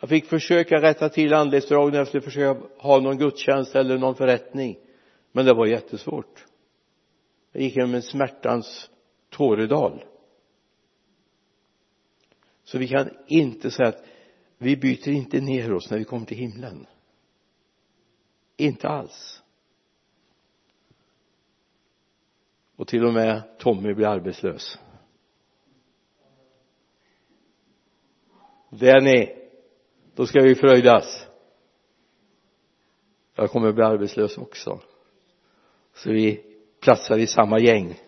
jag 0.00 0.08
fick 0.08 0.26
försöka 0.26 0.82
rätta 0.82 1.08
till 1.08 1.34
anletsdragen 1.34 2.02
efter 2.02 2.18
att 2.18 2.24
försöka 2.24 2.60
ha 2.78 3.00
någon 3.00 3.18
gudstjänst 3.18 3.76
eller 3.76 3.98
någon 3.98 4.14
förrättning. 4.14 4.78
Men 5.32 5.46
det 5.46 5.54
var 5.54 5.66
jättesvårt. 5.66 6.44
Jag 7.52 7.62
gick 7.62 7.76
genom 7.76 7.94
en 7.94 8.02
smärtans 8.02 8.90
tåredal. 9.30 10.04
Så 12.64 12.78
vi 12.78 12.88
kan 12.88 13.10
inte 13.26 13.70
säga 13.70 13.88
att 13.88 14.04
vi 14.58 14.76
byter 14.76 15.08
inte 15.08 15.40
ner 15.40 15.72
oss 15.72 15.90
när 15.90 15.98
vi 15.98 16.04
kommer 16.04 16.26
till 16.26 16.36
himlen. 16.36 16.86
Inte 18.56 18.88
alls. 18.88 19.42
Och 22.76 22.88
till 22.88 23.04
och 23.04 23.14
med 23.14 23.58
Tommy 23.58 23.94
blir 23.94 24.06
arbetslös. 24.06 24.78
Det 28.70 28.90
är. 28.90 29.00
ni 29.00 29.43
då 30.14 30.26
ska 30.26 30.40
vi 30.40 30.54
fröjdas. 30.54 31.26
Jag 33.34 33.50
kommer 33.50 33.72
bli 33.72 33.84
arbetslös 33.84 34.38
också. 34.38 34.80
Så 35.94 36.10
vi 36.10 36.40
platsar 36.80 37.18
i 37.18 37.26
samma 37.26 37.60
gäng. 37.60 38.00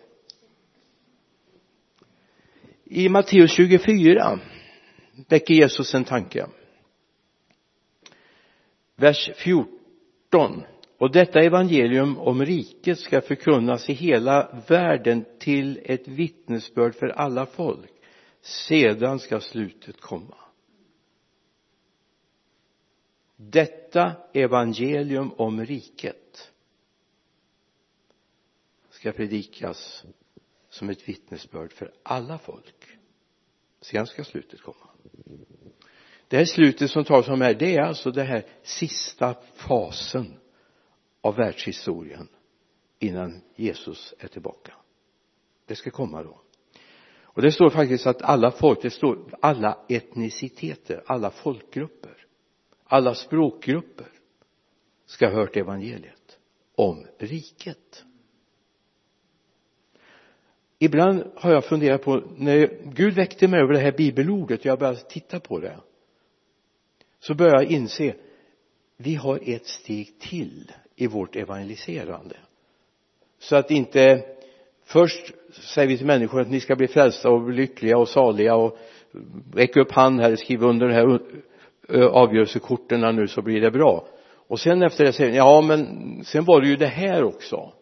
I 2.83 3.09
Matteus 3.09 3.51
24 3.51 4.39
väcker 5.27 5.53
Jesus 5.53 5.95
en 5.95 6.03
tanke. 6.03 6.47
Vers 8.95 9.29
14 9.35 10.63
och 10.97 11.11
detta 11.11 11.39
evangelium 11.39 12.17
om 12.17 12.45
riket 12.45 12.99
ska 12.99 13.21
förkunnas 13.21 13.89
i 13.89 13.93
hela 13.93 14.63
världen 14.67 15.25
till 15.39 15.79
ett 15.83 16.07
vittnesbörd 16.07 16.95
för 16.95 17.07
alla 17.07 17.45
folk. 17.45 17.91
Sedan 18.41 19.19
ska 19.19 19.39
slutet 19.39 20.01
komma 20.01 20.46
detta 23.37 24.15
evangelium 24.33 25.31
om 25.37 25.65
riket 25.65 26.51
ska 28.89 29.11
predikas 29.11 30.05
som 30.69 30.89
ett 30.89 31.09
vittnesbörd 31.09 31.73
för 31.73 31.93
alla 32.03 32.37
folk. 32.37 32.97
Sen 33.81 34.07
ska 34.07 34.23
slutet 34.23 34.61
komma. 34.61 34.89
Det 36.27 36.37
här 36.37 36.45
slutet 36.45 36.91
som 36.91 37.03
talas 37.03 37.27
om 37.27 37.41
här 37.41 37.53
det 37.53 37.75
är 37.75 37.81
alltså 37.81 38.11
den 38.11 38.27
här 38.27 38.45
sista 38.63 39.35
fasen 39.55 40.39
av 41.21 41.35
världshistorien 41.35 42.27
innan 42.99 43.41
Jesus 43.55 44.13
är 44.19 44.27
tillbaka. 44.27 44.73
Det 45.65 45.75
ska 45.75 45.91
komma 45.91 46.23
då. 46.23 46.41
Och 47.21 47.41
det 47.41 47.51
står 47.51 47.69
faktiskt 47.69 48.07
att 48.07 48.21
alla 48.21 48.51
folk, 48.51 48.81
det 48.81 48.89
står 48.89 49.37
alla 49.41 49.85
etniciteter, 49.89 51.03
alla 51.05 51.31
folkgrupper 51.31 52.26
alla 52.87 53.15
språkgrupper 53.15 54.07
ska 55.05 55.27
ha 55.27 55.33
hört 55.33 55.57
evangeliet 55.57 56.39
om 56.75 57.05
riket. 57.17 58.03
Ibland 60.79 61.23
har 61.35 61.51
jag 61.51 61.65
funderat 61.65 62.01
på 62.01 62.23
när 62.37 62.81
Gud 62.83 63.13
väckte 63.13 63.47
mig 63.47 63.59
över 63.59 63.73
det 63.73 63.79
här 63.79 63.91
bibelordet 63.91 64.59
och 64.59 64.65
jag 64.65 64.79
började 64.79 64.99
titta 64.99 65.39
på 65.39 65.59
det 65.59 65.79
så 67.19 67.33
började 67.33 67.63
jag 67.63 67.71
inse 67.71 68.15
vi 68.97 69.15
har 69.15 69.39
ett 69.43 69.65
steg 69.65 70.19
till 70.19 70.71
i 70.95 71.07
vårt 71.07 71.35
evangeliserande. 71.35 72.37
Så 73.39 73.55
att 73.55 73.71
inte 73.71 74.25
först 74.83 75.33
säger 75.51 75.87
vi 75.87 75.97
till 75.97 76.05
människor 76.05 76.41
att 76.41 76.49
ni 76.49 76.59
ska 76.59 76.75
bli 76.75 76.87
frälsta 76.87 77.29
och 77.29 77.51
lyckliga 77.51 77.97
och 77.97 78.09
saliga 78.09 78.55
och 78.55 78.77
räcka 79.53 79.81
upp 79.81 79.91
hand 79.91 80.21
här, 80.21 80.31
och 80.31 80.39
skriv 80.39 80.63
under 80.63 80.87
det 80.87 80.93
här 80.93 81.19
Eh, 81.89 82.05
avgörelsekorten 82.05 83.15
nu 83.15 83.27
så 83.27 83.41
blir 83.41 83.61
det 83.61 83.71
bra. 83.71 84.07
Och 84.47 84.59
sen 84.59 84.81
efter 84.81 85.03
det 85.03 85.13
säger 85.13 85.35
ja 85.35 85.61
men 85.61 86.23
sen 86.23 86.45
var 86.45 86.61
det 86.61 86.67
ju 86.67 86.75
det 86.75 86.87
här 86.87 87.23
också. 87.23 87.73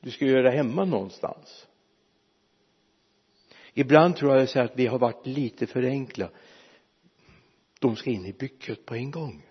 Du 0.00 0.10
ska 0.10 0.24
göra 0.24 0.42
det 0.42 0.56
hemma 0.56 0.84
någonstans. 0.84 1.66
Ibland 3.74 4.16
tror 4.16 4.36
jag 4.36 4.48
så 4.48 4.60
att 4.60 4.72
vi 4.76 4.86
har 4.86 4.98
varit 4.98 5.26
lite 5.26 5.66
för 5.66 5.82
enkla. 5.82 6.30
De 7.80 7.96
ska 7.96 8.10
in 8.10 8.26
i 8.26 8.32
bygget 8.32 8.86
på 8.86 8.94
en 8.94 9.10
gång. 9.10 9.46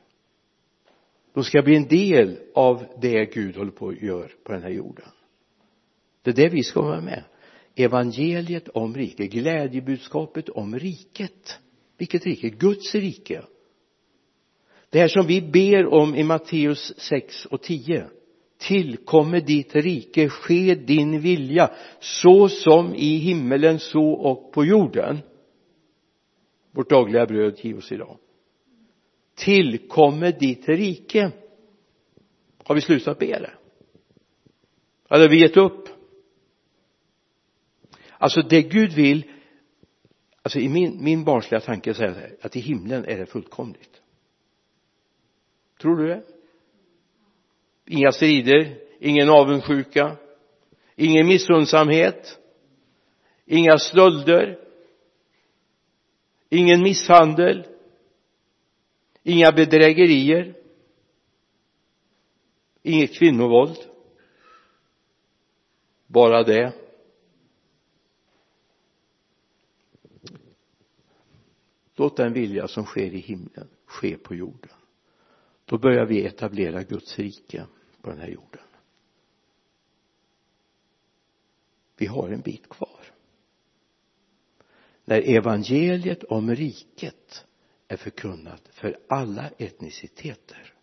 De 1.34 1.43
ska 1.43 1.62
bli 1.62 1.75
en 1.75 1.88
del 1.88 2.39
av 2.54 2.86
det 3.01 3.25
Gud 3.25 3.58
håller 3.58 3.71
på 3.71 3.88
att 3.88 4.01
göra 4.01 4.30
på 4.43 4.51
den 4.51 4.63
här 4.63 4.69
jorden. 4.69 5.10
Det 6.21 6.30
är 6.30 6.36
det 6.36 6.49
vi 6.49 6.63
ska 6.63 6.82
vara 6.82 7.01
med. 7.01 7.23
Evangeliet 7.75 8.69
om 8.69 8.95
riket 8.95 9.32
glädjebudskapet 9.32 10.49
om 10.49 10.80
riket 10.80 11.60
vilket 11.98 12.26
rike? 12.26 12.50
Guds 12.50 12.96
rike. 12.96 13.46
Det 14.90 15.00
här 15.00 15.08
som 15.08 15.28
vi 15.28 15.42
ber 15.42 15.86
om 15.86 16.16
i 16.16 16.24
Matteus 16.24 16.94
6 16.98 17.46
och 17.46 17.62
10 17.62 18.10
tillkommer 18.58 19.42
ditt 19.42 19.76
rike, 19.76 20.30
ske 20.30 20.76
din 20.76 21.20
vilja 21.20 21.72
så 22.00 22.50
som 22.50 22.96
i 22.96 23.18
himmelen 23.18 23.80
så 23.80 24.12
och 24.12 24.52
på 24.52 24.66
jorden. 24.66 25.20
Vårt 26.72 26.90
dagliga 26.90 27.26
bröd 27.26 27.60
giv 27.62 27.78
oss 27.78 27.92
idag. 27.92 28.18
Tillkommer 29.36 30.32
ditt 30.32 30.70
rike. 30.70 31.32
Har 32.64 32.76
vi 32.76 32.82
slutat 32.82 33.20
be 33.20 33.26
det 33.26 33.52
eller 35.10 35.24
har 35.24 35.30
vi 35.30 35.40
gett 35.40 35.58
upp? 35.58 35.90
Alltså 38.18 38.42
det 38.42 38.62
Gud 38.62 38.94
vill 38.94 39.24
alltså 40.46 40.60
i 40.60 40.70
min, 40.70 41.04
min 41.04 41.24
barnsliga 41.24 41.62
tanke 41.62 41.94
så 41.94 42.02
här, 42.02 42.36
att 42.42 42.56
i 42.56 42.60
himlen 42.60 43.06
är 43.06 43.18
det 43.18 43.26
fullkomligt. 43.26 44.02
Tror 45.82 45.98
du 45.98 46.08
det? 46.08 46.24
Inga 47.86 48.12
strider 48.12 48.78
ingen 49.00 49.30
avundsjuka 49.30 50.18
ingen 50.96 51.28
missundsamhet 51.28 52.40
inga 53.46 53.78
stölder 53.78 54.60
ingen 56.50 56.82
misshandel 56.82 57.68
inga 59.24 59.52
bedrägerier 59.52 60.56
inget 62.84 63.18
kvinnovåld. 63.18 63.78
Bara 66.08 66.44
det. 66.44 66.85
Låt 72.06 72.18
den 72.18 72.34
vilja 72.34 72.68
som 72.68 72.86
sker 72.86 73.13
i 73.13 73.18
himlen 73.18 73.68
ske 73.86 74.18
på 74.18 74.36
jorden. 74.36 74.72
Då 75.65 75.78
börjar 75.78 76.06
vi 76.06 76.26
etablera 76.26 76.84
Guds 76.84 77.20
rike 77.20 77.65
på 78.02 78.10
den 78.10 78.20
här 78.20 78.28
jorden. 78.28 78.62
Vi 81.98 82.06
har 82.06 82.30
en 82.30 82.41
bit 82.41 82.70
kvar. 82.70 83.00
När 85.06 85.22
evangeliet 85.22 86.24
om 86.24 86.56
riket 86.56 87.46
är 87.88 87.98
förkunnat 87.98 88.68
för 88.72 89.00
alla 89.10 89.50
etniciteter 89.58 90.74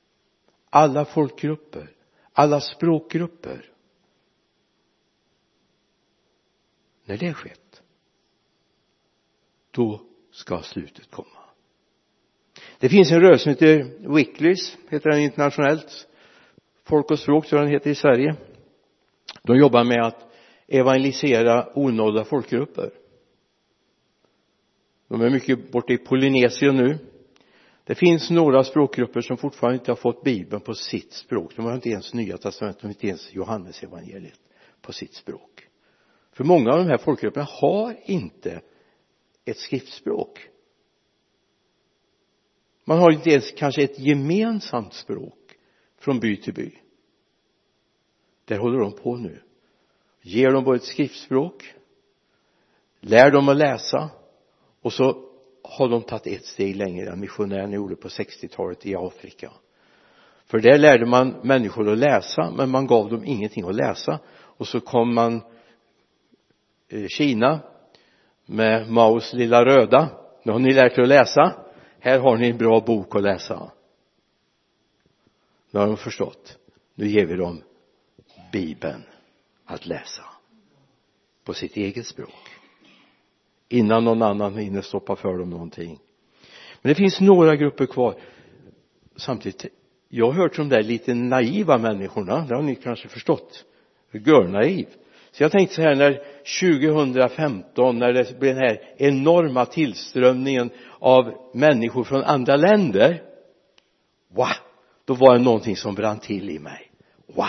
alla 0.70 1.04
folkgrupper 1.04 1.96
alla 2.32 2.60
språkgrupper 2.60 3.72
när 7.04 7.16
det 7.16 7.34
skett 7.34 7.82
då 9.70 10.11
ska 10.32 10.62
slutet 10.62 11.10
komma. 11.10 11.28
Det 12.78 12.88
finns 12.88 13.12
en 13.12 13.20
rörelse 13.20 13.42
som 13.42 13.50
heter 13.50 13.92
Wicklis 14.14 14.78
heter 14.88 15.10
den 15.10 15.20
internationellt. 15.20 16.08
Folk 16.84 17.10
och 17.10 17.18
språk 17.18 17.46
tror 17.46 17.60
jag 17.60 17.66
den 17.66 17.74
heter 17.74 17.90
i 17.90 17.94
Sverige. 17.94 18.36
De 19.42 19.56
jobbar 19.56 19.84
med 19.84 20.06
att 20.06 20.32
evangelisera 20.66 21.68
onådda 21.74 22.24
folkgrupper. 22.24 22.90
De 25.08 25.20
är 25.20 25.30
mycket 25.30 25.72
borta 25.72 25.92
i 25.92 25.98
Polynesien 25.98 26.76
nu. 26.76 26.98
Det 27.84 27.94
finns 27.94 28.30
några 28.30 28.64
språkgrupper 28.64 29.20
som 29.20 29.36
fortfarande 29.36 29.78
inte 29.78 29.90
har 29.90 29.96
fått 29.96 30.22
bibeln 30.22 30.60
på 30.60 30.74
sitt 30.74 31.12
språk. 31.12 31.56
De 31.56 31.64
har 31.64 31.74
inte 31.74 31.88
ens 31.88 32.14
nya 32.14 32.38
testamentet, 32.38 32.80
de 32.80 32.86
har 32.86 32.92
inte 32.92 33.06
ens 33.06 33.34
Johannesevangeliet 33.34 34.40
på 34.82 34.92
sitt 34.92 35.14
språk. 35.14 35.68
För 36.32 36.44
många 36.44 36.72
av 36.72 36.78
de 36.78 36.86
här 36.86 36.98
folkgrupperna 36.98 37.46
har 37.50 37.96
inte 38.04 38.60
ett 39.44 39.58
skriftspråk. 39.58 40.48
Man 42.84 42.98
har 42.98 43.10
inte 43.12 43.30
ens 43.30 43.52
kanske 43.52 43.82
ett 43.82 43.98
gemensamt 43.98 44.94
språk 44.94 45.38
från 45.98 46.20
by 46.20 46.36
till 46.36 46.54
by. 46.54 46.70
Där 48.44 48.58
håller 48.58 48.78
de 48.78 48.92
på 48.92 49.16
nu. 49.16 49.42
Ger 50.20 50.50
dem 50.50 50.64
både 50.64 50.76
ett 50.76 50.84
skriftspråk 50.84 51.74
lär 53.02 53.30
dem 53.30 53.48
att 53.48 53.56
läsa 53.56 54.10
och 54.82 54.92
så 54.92 55.28
har 55.62 55.88
de 55.88 56.02
tagit 56.02 56.26
ett 56.26 56.46
steg 56.46 56.76
längre 56.76 57.10
än 57.10 57.20
missionärerna 57.20 57.74
gjorde 57.74 57.96
på 57.96 58.08
60-talet 58.08 58.86
i 58.86 58.96
Afrika. 58.96 59.52
För 60.46 60.58
där 60.58 60.78
lärde 60.78 61.06
man 61.06 61.34
människor 61.42 61.88
att 61.88 61.98
läsa 61.98 62.50
men 62.56 62.70
man 62.70 62.86
gav 62.86 63.10
dem 63.10 63.24
ingenting 63.24 63.64
att 63.68 63.74
läsa. 63.74 64.18
Och 64.30 64.68
så 64.68 64.80
kom 64.80 65.14
man 65.14 65.40
eh, 66.88 67.06
Kina 67.06 67.60
med 68.46 68.90
Maos 68.90 69.32
lilla 69.32 69.64
röda. 69.64 70.08
Nu 70.42 70.52
har 70.52 70.58
ni 70.58 70.72
lärt 70.72 70.98
er 70.98 71.02
att 71.02 71.08
läsa 71.08 71.62
här 72.04 72.18
har 72.18 72.36
ni 72.36 72.50
en 72.50 72.58
bra 72.58 72.80
bok 72.80 73.16
att 73.16 73.22
läsa. 73.22 73.70
Nu 75.70 75.80
har 75.80 75.86
de 75.86 75.96
förstått. 75.96 76.58
Nu 76.94 77.08
ger 77.08 77.26
vi 77.26 77.36
dem 77.36 77.62
bibeln 78.52 79.02
att 79.64 79.86
läsa. 79.86 80.22
På 81.44 81.54
sitt 81.54 81.76
eget 81.76 82.06
språk. 82.06 82.58
Innan 83.68 84.04
någon 84.04 84.22
annan 84.22 84.56
hinner 84.56 84.80
stoppa 84.80 85.16
för 85.16 85.38
dem 85.38 85.50
någonting. 85.50 85.98
Men 86.82 86.88
det 86.88 86.94
finns 86.94 87.20
några 87.20 87.56
grupper 87.56 87.86
kvar. 87.86 88.14
Samtidigt 89.16 89.66
jag 90.08 90.26
har 90.26 90.32
hört 90.32 90.56
de 90.56 90.68
där 90.68 90.82
lite 90.82 91.14
naiva 91.14 91.78
människorna 91.78 92.46
det 92.46 92.54
har 92.54 92.62
ni 92.62 92.74
kanske 92.74 93.08
förstått. 93.08 93.64
Görnaiv 94.12 94.86
så 95.32 95.42
jag 95.42 95.52
tänkte 95.52 95.74
så 95.74 95.82
här 95.82 95.94
när 95.94 96.22
2015 96.60 97.98
när 97.98 98.12
det 98.12 98.38
blev 98.38 98.54
den 98.54 98.64
här 98.64 98.80
enorma 98.96 99.66
tillströmningen 99.66 100.70
av 100.98 101.32
människor 101.54 102.04
från 102.04 102.22
andra 102.22 102.56
länder 102.56 103.22
wow 104.28 104.46
då 105.04 105.14
var 105.14 105.38
det 105.38 105.44
någonting 105.44 105.76
som 105.76 105.94
brann 105.94 106.18
till 106.18 106.50
i 106.50 106.58
mig. 106.58 106.90
Wow. 107.26 107.46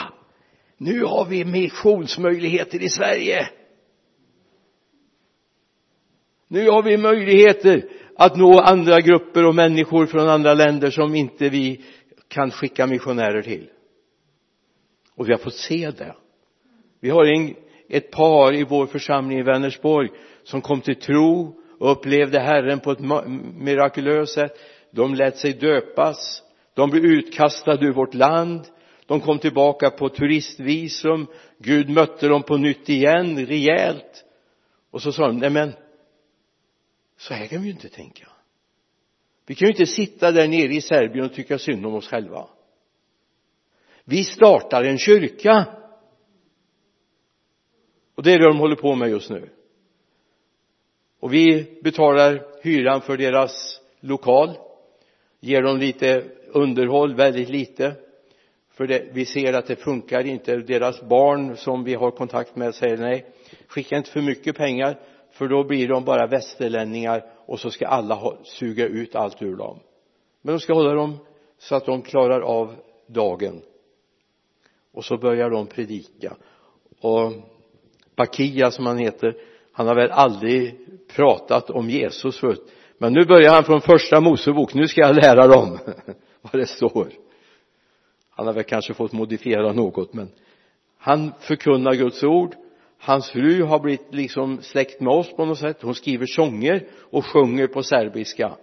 Nu 0.77 1.03
har 1.03 1.25
vi 1.25 1.45
missionsmöjligheter 1.45 2.83
i 2.83 2.89
Sverige. 2.89 3.49
Nu 6.47 6.69
har 6.69 6.83
vi 6.83 6.97
möjligheter 6.97 7.89
att 8.15 8.37
nå 8.37 8.59
andra 8.59 8.99
grupper 9.01 9.45
och 9.45 9.55
människor 9.55 10.05
från 10.05 10.29
andra 10.29 10.53
länder 10.53 10.89
som 10.89 11.15
inte 11.15 11.49
vi 11.49 11.85
kan 12.27 12.51
skicka 12.51 12.87
missionärer 12.87 13.41
till. 13.41 13.69
Och 15.15 15.29
vi 15.29 15.31
har 15.31 15.39
fått 15.39 15.55
se 15.55 15.91
det. 15.91 16.15
Vi 16.99 17.09
har 17.09 17.25
en, 17.25 17.55
ett 17.89 18.11
par 18.11 18.55
i 18.55 18.63
vår 18.63 18.85
församling 18.85 19.39
i 19.39 19.43
Vänersborg 19.43 20.09
som 20.43 20.61
kom 20.61 20.81
till 20.81 20.95
tro 20.95 21.59
och 21.79 21.91
upplevde 21.91 22.39
Herren 22.39 22.79
på 22.79 22.91
ett 22.91 22.99
mirakulöst 23.57 24.33
sätt. 24.33 24.53
De 24.91 25.15
lät 25.15 25.37
sig 25.37 25.53
döpas. 25.53 26.43
De 26.73 26.89
blev 26.89 27.05
utkastade 27.05 27.85
ur 27.85 27.93
vårt 27.93 28.13
land. 28.13 28.61
De 29.05 29.21
kom 29.21 29.39
tillbaka 29.39 29.89
på 29.89 30.09
turistvisum. 30.09 31.27
Gud 31.57 31.89
mötte 31.89 32.27
dem 32.27 32.43
på 32.43 32.57
nytt 32.57 32.89
igen 32.89 33.45
rejält. 33.45 34.23
Och 34.91 35.01
så 35.01 35.11
sa 35.11 35.27
de 35.27 35.37
nej 35.37 35.49
men 35.49 35.73
så 37.17 37.33
här 37.33 37.47
kan 37.47 37.61
vi 37.61 37.67
ju 37.67 37.73
inte 37.73 37.89
tänka. 37.89 38.27
Vi 39.45 39.55
kan 39.55 39.65
ju 39.65 39.71
inte 39.71 39.85
sitta 39.85 40.31
där 40.31 40.47
nere 40.47 40.73
i 40.73 40.81
Serbien 40.81 41.25
och 41.25 41.33
tycka 41.33 41.57
synd 41.57 41.85
om 41.85 41.95
oss 41.95 42.07
själva. 42.07 42.47
Vi 44.05 44.23
startar 44.23 44.83
en 44.83 44.97
kyrka 44.97 45.65
och 48.15 48.23
det 48.23 48.33
är 48.33 48.39
det 48.39 48.45
de 48.45 48.59
håller 48.59 48.75
på 48.75 48.95
med 48.95 49.09
just 49.09 49.29
nu. 49.29 49.49
Och 51.19 51.33
vi 51.33 51.77
betalar 51.83 52.45
hyran 52.63 53.01
för 53.01 53.17
deras 53.17 53.81
lokal 53.99 54.51
ger 55.39 55.61
dem 55.61 55.77
lite 55.77 56.23
underhåll, 56.47 57.15
väldigt 57.15 57.49
lite 57.49 57.95
för 58.73 58.87
det, 58.87 59.07
vi 59.11 59.25
ser 59.25 59.53
att 59.53 59.67
det 59.67 59.75
funkar 59.75 60.25
inte. 60.25 60.57
Deras 60.57 61.01
barn 61.01 61.57
som 61.57 61.83
vi 61.83 61.93
har 61.93 62.11
kontakt 62.11 62.55
med 62.55 62.75
säger 62.75 62.97
nej 62.97 63.25
skicka 63.67 63.97
inte 63.97 64.11
för 64.11 64.21
mycket 64.21 64.57
pengar 64.57 64.99
för 65.31 65.47
då 65.47 65.63
blir 65.63 65.87
de 65.87 66.05
bara 66.05 66.27
västerlänningar 66.27 67.25
och 67.45 67.59
så 67.59 67.71
ska 67.71 67.87
alla 67.87 68.15
ha, 68.15 68.37
suga 68.43 68.87
ut 68.87 69.15
allt 69.15 69.41
ur 69.41 69.55
dem. 69.55 69.79
Men 70.41 70.53
de 70.53 70.59
ska 70.59 70.73
hålla 70.73 70.93
dem 70.93 71.17
så 71.57 71.75
att 71.75 71.85
de 71.85 72.01
klarar 72.01 72.41
av 72.41 72.75
dagen. 73.07 73.61
Och 74.91 75.05
så 75.05 75.17
börjar 75.17 75.49
de 75.49 75.67
predika. 75.67 76.35
Och 77.01 77.31
Pakia 78.15 78.71
som 78.71 78.85
han 78.85 78.97
heter. 78.97 79.35
Han 79.71 79.87
har 79.87 79.95
väl 79.95 80.11
aldrig 80.11 80.77
pratat 81.15 81.69
om 81.69 81.89
Jesus 81.89 82.39
förut. 82.39 82.71
Men 82.97 83.13
nu 83.13 83.25
börjar 83.25 83.53
han 83.53 83.63
från 83.63 83.81
första 83.81 84.21
Mosebok. 84.21 84.73
Nu 84.73 84.87
ska 84.87 85.01
jag 85.01 85.15
lära 85.15 85.47
dem 85.47 85.79
vad 86.41 86.61
det 86.61 86.65
står. 86.65 87.07
Han 88.29 88.47
har 88.47 88.53
väl 88.53 88.63
kanske 88.63 88.93
fått 88.93 89.11
modifiera 89.11 89.73
något 89.73 90.13
men 90.13 90.31
han 90.97 91.31
förkunnar 91.39 91.93
Guds 91.93 92.23
ord. 92.23 92.55
Hans 92.99 93.31
fru 93.31 93.63
har 93.63 93.79
blivit 93.79 94.13
liksom 94.13 94.61
släkt 94.61 95.01
med 95.01 95.13
oss 95.13 95.35
på 95.35 95.45
något 95.45 95.59
sätt. 95.59 95.81
Hon 95.81 95.95
skriver 95.95 96.25
sånger 96.25 96.87
och 97.11 97.25
sjunger 97.25 97.67
på 97.67 97.83
serbiska. 97.83 98.57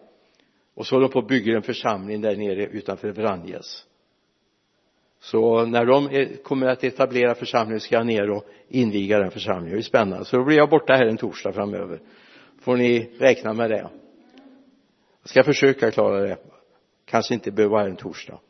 Och 0.75 0.87
så 0.87 0.95
håller 0.95 1.09
de 1.09 1.13
på 1.13 1.19
och 1.19 1.27
bygger 1.27 1.57
en 1.57 1.63
församling 1.63 2.21
där 2.21 2.37
nere 2.37 2.67
utanför 2.67 3.13
Vranjes 3.13 3.87
så 5.21 5.67
när 5.67 5.85
de 5.87 6.27
kommer 6.43 6.67
att 6.67 6.85
etablera 6.85 7.35
församlingen 7.35 7.81
ska 7.81 7.95
jag 7.95 8.07
ner 8.07 8.31
och 8.31 8.45
inviga 8.69 9.19
den 9.19 9.31
församlingen. 9.31 9.73
Det 9.73 9.81
är 9.81 9.83
spännande. 9.83 10.25
Så 10.25 10.37
då 10.37 10.45
blir 10.45 10.57
jag 10.57 10.71
borta 10.71 10.93
här 10.93 11.07
en 11.07 11.17
torsdag 11.17 11.53
framöver. 11.53 12.01
Får 12.61 12.77
ni 12.77 13.11
räkna 13.19 13.53
med 13.53 13.71
det? 13.71 13.91
Jag 15.23 15.31
ska 15.31 15.45
försöka 15.45 15.91
klara 15.91 16.21
det. 16.21 16.39
Kanske 17.05 17.35
inte 17.35 17.51
behöver 17.51 17.73
vara 17.73 17.87
en 17.87 17.97
torsdag. 17.97 18.41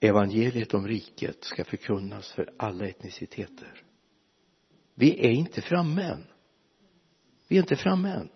Evangeliet 0.00 0.74
om 0.74 0.88
riket 0.88 1.44
ska 1.44 1.64
förkunnas 1.64 2.32
för 2.32 2.50
alla 2.56 2.88
etniciteter. 2.88 3.82
Vi 4.94 5.26
är 5.26 5.30
inte 5.30 5.60
framme 5.60 6.02
än. 6.02 6.24
Vi 7.48 7.56
är 7.56 7.60
inte 7.60 7.76
framme 7.76 8.08
än. 8.08 8.28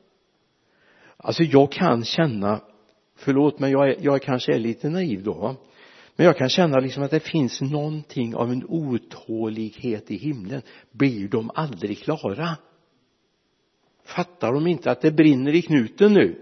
Alltså 1.16 1.42
jag 1.42 1.72
kan 1.72 2.04
känna 2.04 2.60
förlåt 3.16 3.58
men 3.58 3.70
jag, 3.70 3.88
är, 3.88 3.96
jag 4.00 4.22
kanske 4.22 4.54
är 4.54 4.58
lite 4.58 4.88
naiv 4.88 5.22
då 5.22 5.56
men 6.16 6.26
jag 6.26 6.36
kan 6.36 6.48
känna 6.48 6.78
liksom 6.78 7.02
att 7.02 7.10
det 7.10 7.20
finns 7.20 7.60
någonting 7.60 8.34
av 8.34 8.52
en 8.52 8.64
otålighet 8.68 10.10
i 10.10 10.16
himlen. 10.16 10.62
Blir 10.92 11.28
de 11.28 11.50
aldrig 11.54 11.98
klara? 11.98 12.56
Fattar 14.04 14.52
de 14.52 14.66
inte 14.66 14.90
att 14.90 15.00
det 15.00 15.10
brinner 15.10 15.54
i 15.54 15.62
knuten 15.62 16.12
nu? 16.12 16.40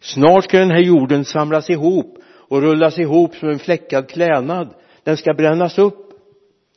Snart 0.00 0.44
ska 0.44 0.58
den 0.58 0.70
här 0.70 0.82
jorden 0.82 1.24
samlas 1.24 1.70
ihop 1.70 2.18
och 2.26 2.62
rullas 2.62 2.98
ihop 2.98 3.34
som 3.34 3.48
en 3.48 3.58
fläckad 3.58 4.08
klädnad. 4.08 4.74
Den 5.02 5.16
ska 5.16 5.34
brännas 5.34 5.78
upp. 5.78 6.10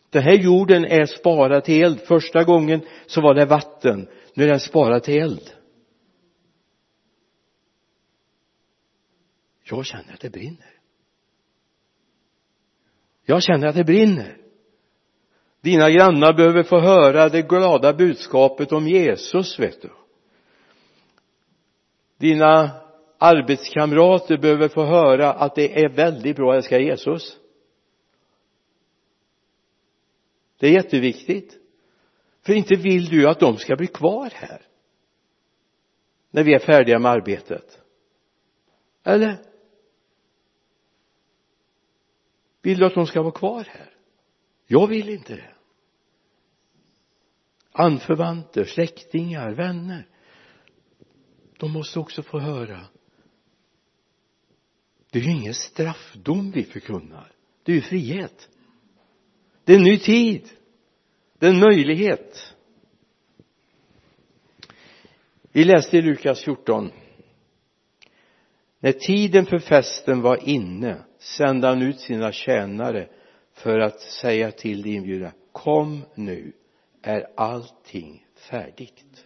Den 0.10 0.24
här 0.24 0.38
jorden 0.38 0.86
är 0.86 1.06
sparad 1.06 1.64
till 1.64 1.84
eld. 1.84 2.00
Första 2.00 2.44
gången 2.44 2.82
så 3.08 3.22
var 3.22 3.34
det 3.34 3.46
vatten. 3.46 4.08
Nu 4.34 4.44
är 4.44 4.48
den 4.48 4.60
sparad 4.60 5.04
till 5.04 5.22
eld. 5.22 5.52
Jag 9.70 9.86
känner 9.86 10.14
att 10.14 10.20
det 10.20 10.30
brinner. 10.30 10.74
Jag 13.26 13.44
känner 13.44 13.68
att 13.68 13.76
det 13.76 13.84
brinner. 13.84 14.38
Dina 15.62 15.90
grannar 15.90 16.34
behöver 16.34 16.64
få 16.64 16.80
höra 16.80 17.30
det 17.30 17.42
glada 17.42 17.94
budskapet 17.94 18.72
om 18.72 18.88
Jesus 18.88 19.60
vet 19.60 19.82
du. 19.82 19.90
Dina 22.18 22.82
arbetskamrater 23.18 24.38
behöver 24.38 24.68
få 24.68 24.86
höra 24.86 25.34
att 25.34 25.56
det 25.56 25.84
är 25.84 25.90
väldigt 25.90 26.36
bra 26.36 26.52
att 26.52 26.58
älska 26.58 26.80
Jesus. 26.80 27.38
Det 30.60 30.68
är 30.68 30.72
jätteviktigt. 30.72 31.58
För 32.46 32.54
inte 32.54 32.76
vill 32.76 33.06
du 33.06 33.30
att 33.30 33.40
de 33.40 33.58
ska 33.58 33.76
bli 33.76 33.88
kvar 33.88 34.30
här 34.34 34.62
när 36.32 36.44
vi 36.44 36.54
är 36.54 36.60
färdiga 36.60 37.00
med 37.00 37.12
arbetet. 37.12 37.80
Eller? 39.04 39.47
Vill 42.68 42.80
du 42.80 42.86
att 42.86 42.94
de 42.94 43.08
ska 43.08 43.22
vara 43.22 43.32
kvar 43.32 43.64
här? 43.64 43.94
Jag 44.66 44.88
vill 44.88 45.10
inte 45.10 45.36
det. 45.36 45.54
Anförvanter, 47.72 48.64
släktingar, 48.64 49.52
vänner. 49.52 50.08
De 51.58 51.72
måste 51.72 52.00
också 52.00 52.24
få 52.24 52.40
höra. 52.40 52.86
Det 55.12 55.20
är 55.20 55.24
ju 55.24 55.32
ingen 55.32 55.54
straffdom 55.54 56.52
vi 56.52 56.64
förkunnar. 56.64 57.32
Det 57.64 57.72
är 57.72 57.76
ju 57.76 57.82
frihet. 57.82 58.50
Det 59.64 59.74
är 59.74 59.78
en 59.78 59.84
ny 59.84 60.00
tid. 60.00 60.50
Det 61.40 61.46
är 61.46 61.50
en 61.50 61.60
möjlighet. 61.60 62.54
Vi 65.52 65.64
läste 65.64 65.98
i 65.98 66.02
Lukas 66.02 66.44
14 66.44 66.92
när 68.80 68.92
tiden 68.92 69.46
för 69.46 69.60
festen 69.60 70.22
var 70.22 70.50
inne 70.50 71.07
sände 71.28 71.68
han 71.68 71.82
ut 71.82 72.00
sina 72.00 72.32
tjänare 72.32 73.08
för 73.54 73.80
att 73.80 74.00
säga 74.00 74.52
till 74.52 74.82
de 74.82 74.90
inbjudna 74.90 75.32
kom 75.52 76.02
nu 76.16 76.54
är 77.02 77.28
allting 77.36 78.28
färdigt? 78.36 79.26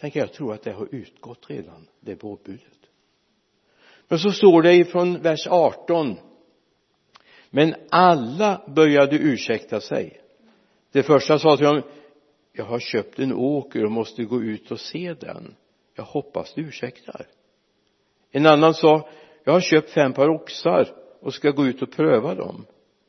Tänker 0.00 0.20
jag 0.20 0.32
tror 0.32 0.54
att 0.54 0.62
det 0.62 0.72
har 0.72 0.88
utgått 0.94 1.50
redan 1.50 1.88
det 2.00 2.16
påbudet. 2.16 2.78
Men 4.08 4.18
så 4.18 4.30
står 4.30 4.62
det 4.62 4.74
ifrån 4.74 5.22
vers 5.22 5.46
18 5.46 6.16
men 7.50 7.74
alla 7.90 8.62
började 8.68 9.16
ursäkta 9.16 9.80
sig. 9.80 10.20
Det 10.92 11.02
första 11.02 11.38
sa 11.38 11.56
till 11.56 11.66
honom 11.66 11.82
jag 12.52 12.64
har 12.64 12.78
köpt 12.78 13.18
en 13.18 13.32
åker 13.32 13.84
och 13.84 13.92
måste 13.92 14.24
gå 14.24 14.42
ut 14.42 14.70
och 14.70 14.80
se 14.80 15.14
den. 15.14 15.54
Jag 15.94 16.04
hoppas 16.04 16.54
du 16.54 16.62
ursäktar. 16.62 17.26
En 18.30 18.46
annan 18.46 18.74
sa 18.74 19.08
jag 19.44 19.52
har 19.52 19.60
köpt 19.60 19.90
fem 19.90 20.12
par 20.12 20.28
oxar 20.28 21.05
och 21.20 21.34
ska 21.34 21.50
gå 21.50 21.66
ut 21.66 21.82
och 21.82 21.90
pröva 21.90 22.34
dem. 22.34 22.66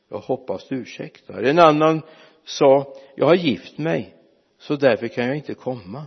Jag 0.08 0.18
hoppas 0.18 0.68
du 0.68 0.76
ursäktar. 0.76 1.42
En 1.42 1.58
annan 1.58 2.02
sa 2.44 2.94
jag 3.16 3.26
har 3.26 3.34
gift 3.34 3.78
mig 3.78 4.16
så 4.58 4.76
därför 4.76 5.08
kan 5.08 5.26
jag 5.26 5.36
inte 5.36 5.54
komma. 5.54 6.06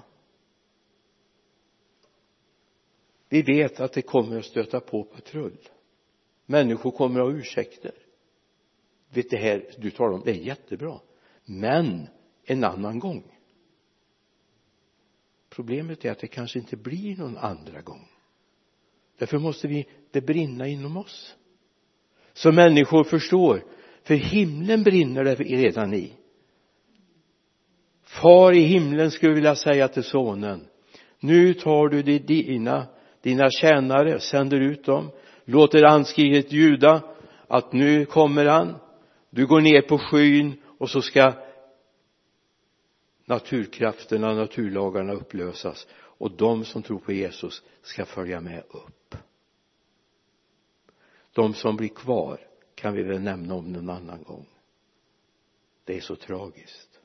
Vi 3.30 3.42
vet 3.42 3.80
att 3.80 3.94
det 3.94 4.02
kommer 4.02 4.40
att 4.40 4.46
stöta 4.46 4.80
på 4.80 5.04
patrull. 5.04 5.70
Människor 6.46 6.92
kommer 6.92 7.20
att 7.20 7.26
ha 7.26 7.40
ursäkter. 7.40 7.94
Vet 9.10 9.30
det 9.30 9.38
här 9.38 9.70
du 9.78 9.92
talar 9.92 10.14
om 10.14 10.22
det 10.26 10.32
är 10.32 10.36
jättebra. 10.36 11.00
Men 11.46 12.08
en 12.44 12.64
annan 12.64 13.00
gång. 13.00 13.24
Problemet 15.50 16.06
är 16.06 16.12
att 16.12 16.20
det 16.20 16.28
kanske 16.28 16.60
inte 16.60 16.78
blir 16.78 17.18
någon 17.18 17.38
andra 17.38 17.82
gång. 17.82 18.08
Därför 19.18 19.38
måste 19.40 19.68
vi 19.68 19.88
det 20.12 20.22
brinna 20.22 20.68
inom 20.68 20.98
oss 20.98 21.36
så 22.34 22.52
människor 22.52 23.04
förstår 23.04 23.64
för 24.04 24.16
himlen 24.16 24.84
brinner 24.84 25.24
det 25.24 25.36
redan 25.36 25.94
i. 25.94 26.14
Far 28.04 28.54
i 28.54 28.60
himlen 28.60 29.12
skulle 29.12 29.34
vilja 29.34 29.56
säga 29.56 29.88
till 29.88 30.04
sonen 30.04 30.68
nu 31.20 31.54
tar 31.54 31.90
du 31.90 32.20
dina 32.20 32.88
dina 33.22 33.50
tjänare 33.50 34.20
sänder 34.20 34.60
ut 34.60 34.86
dem 34.86 35.12
låter 35.46 35.84
anskrivet 35.84 36.52
ljuda 36.52 37.02
att 37.48 37.74
nu 37.74 38.06
kommer 38.06 38.46
han 38.46 38.76
du 39.30 39.48
går 39.48 39.62
ner 39.62 39.82
på 39.82 39.98
skyn 39.98 40.62
och 40.78 40.90
så 40.90 41.02
ska 41.02 41.34
naturkrafterna, 43.26 44.34
naturlagarna 44.34 45.14
upplösas 45.14 45.88
och 45.94 46.32
de 46.32 46.66
som 46.66 46.84
tror 46.84 47.00
på 47.00 47.12
Jesus 47.12 47.64
ska 47.82 48.06
följa 48.06 48.42
med 48.42 48.64
upp 48.70 49.01
de 51.34 51.54
som 51.54 51.76
blir 51.76 51.90
kvar 51.90 52.48
kan 52.76 52.94
vi 52.94 53.04
väl 53.04 53.22
nämna 53.22 53.56
om 53.56 53.72
någon 53.72 53.90
annan 53.90 54.24
gång. 54.24 54.46
Det 55.84 55.98
är 55.98 56.02
så 56.02 56.16
tragiskt. 56.16 57.00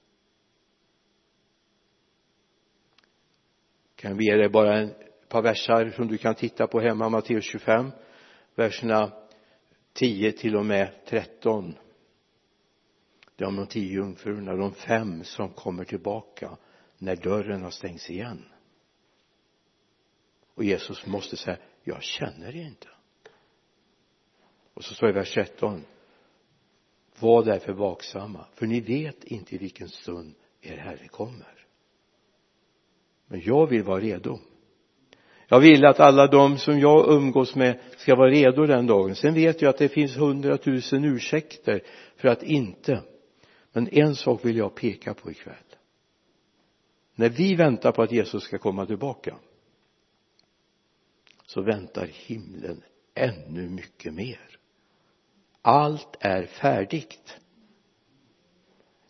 Kan 3.94 4.16
vi 4.16 4.24
ge 4.24 4.36
dig 4.36 4.48
bara 4.48 4.80
ett 4.80 5.28
par 5.28 5.42
versar 5.42 5.90
som 5.90 6.08
du 6.08 6.18
kan 6.18 6.34
titta 6.34 6.66
på 6.66 6.80
hemma 6.80 7.08
Matteus 7.08 7.44
25 7.44 7.90
verserna 8.54 9.12
10 9.92 10.32
till 10.32 10.56
och 10.56 10.66
med 10.66 11.04
13 11.06 11.74
det 13.36 13.44
är 13.44 13.48
om 13.48 13.56
de 13.56 13.66
tio 13.66 13.92
jungfrurna, 13.92 14.56
de 14.56 14.74
fem 14.74 15.24
som 15.24 15.52
kommer 15.52 15.84
tillbaka 15.84 16.56
när 16.98 17.16
dörren 17.16 17.62
har 17.62 17.70
stängts 17.70 18.10
igen. 18.10 18.44
Och 20.54 20.64
Jesus 20.64 21.06
måste 21.06 21.36
säga 21.36 21.58
jag 21.84 22.02
känner 22.02 22.56
er 22.56 22.66
inte 22.66 22.88
och 24.76 24.84
så 24.84 24.94
står 24.94 25.06
det 25.06 25.10
i 25.10 25.14
vers 25.14 25.34
13 25.34 25.84
var 27.18 27.44
därför 27.44 27.72
vaksamma 27.72 28.46
för 28.54 28.66
ni 28.66 28.80
vet 28.80 29.24
inte 29.24 29.54
i 29.54 29.58
vilken 29.58 29.88
stund 29.88 30.34
er 30.60 30.76
herre 30.76 31.08
kommer. 31.08 31.66
Men 33.26 33.40
jag 33.44 33.66
vill 33.66 33.82
vara 33.82 34.00
redo. 34.00 34.38
Jag 35.48 35.60
vill 35.60 35.84
att 35.84 36.00
alla 36.00 36.26
de 36.26 36.58
som 36.58 36.80
jag 36.80 37.12
umgås 37.12 37.54
med 37.54 37.80
ska 37.96 38.16
vara 38.16 38.30
redo 38.30 38.66
den 38.66 38.86
dagen. 38.86 39.14
Sen 39.14 39.34
vet 39.34 39.62
jag 39.62 39.70
att 39.70 39.78
det 39.78 39.88
finns 39.88 40.16
hundratusen 40.16 41.04
ursäkter 41.04 41.82
för 42.16 42.28
att 42.28 42.42
inte. 42.42 43.02
Men 43.72 43.88
en 43.88 44.16
sak 44.16 44.44
vill 44.44 44.56
jag 44.56 44.74
peka 44.74 45.14
på 45.14 45.30
ikväll. 45.30 45.54
När 47.14 47.28
vi 47.28 47.54
väntar 47.54 47.92
på 47.92 48.02
att 48.02 48.12
Jesus 48.12 48.42
ska 48.42 48.58
komma 48.58 48.86
tillbaka 48.86 49.36
så 51.46 51.62
väntar 51.62 52.06
himlen 52.12 52.82
ännu 53.14 53.68
mycket 53.68 54.14
mer 54.14 54.55
allt 55.66 56.16
är 56.20 56.46
färdigt. 56.46 57.36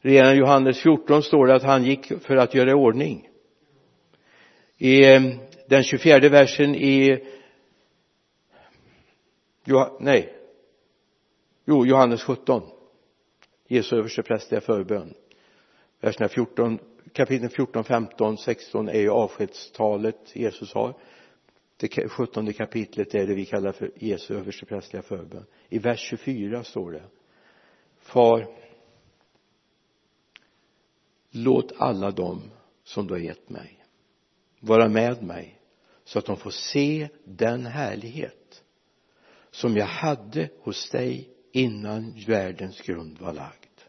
Redan 0.01 0.33
i 0.33 0.37
Johannes 0.37 0.83
14 0.83 1.23
står 1.23 1.47
det 1.47 1.55
att 1.55 1.62
han 1.62 1.85
gick 1.85 2.23
för 2.23 2.37
att 2.37 2.55
göra 2.55 2.71
i 2.71 2.75
ordning. 2.75 3.29
I 4.79 5.14
eh, 5.14 5.21
den 5.69 5.83
24 5.83 6.29
versen 6.29 6.75
i 6.75 7.25
nej. 10.01 10.35
Jo 11.64 11.87
Johannes 11.87 12.23
17 12.23 12.62
Jesu 13.69 13.97
översteprästliga 13.97 14.61
förbön. 14.61 15.14
Verserna 16.01 16.29
14 16.29 16.79
kapitel 17.12 17.49
14, 17.49 17.85
15, 17.85 18.37
16 18.38 18.88
är 18.88 19.01
ju 19.01 19.11
avskedstalet 19.11 20.37
Jesus 20.37 20.75
har 20.75 20.95
det 21.77 22.09
sjuttonde 22.09 22.53
kapitlet 22.53 23.15
är 23.15 23.27
det 23.27 23.35
vi 23.35 23.47
kallar 23.47 23.73
för 23.73 23.93
Jesu 23.97 24.35
översteprästliga 24.35 25.03
förbön. 25.03 25.47
I 25.69 25.79
vers 25.79 26.01
24 26.01 26.65
står 26.65 26.93
det 26.93 27.03
far 27.99 28.47
låt 31.31 31.73
alla 31.77 32.11
dem 32.11 32.51
som 32.85 33.07
du 33.07 33.15
har 33.15 33.21
gett 33.21 33.51
mig 33.51 33.85
vara 34.61 34.89
med 34.89 35.23
mig 35.23 35.61
så 36.05 36.19
att 36.19 36.27
de 36.27 36.37
får 36.37 36.51
se 36.51 37.09
den 37.25 37.67
härlighet 37.67 38.65
som 39.51 39.77
jag 39.77 39.87
hade 39.87 40.51
hos 40.61 40.91
dig 40.91 41.31
innan 41.53 42.15
världens 42.27 42.81
grund 42.81 43.19
var 43.19 43.33
lagd. 43.33 43.81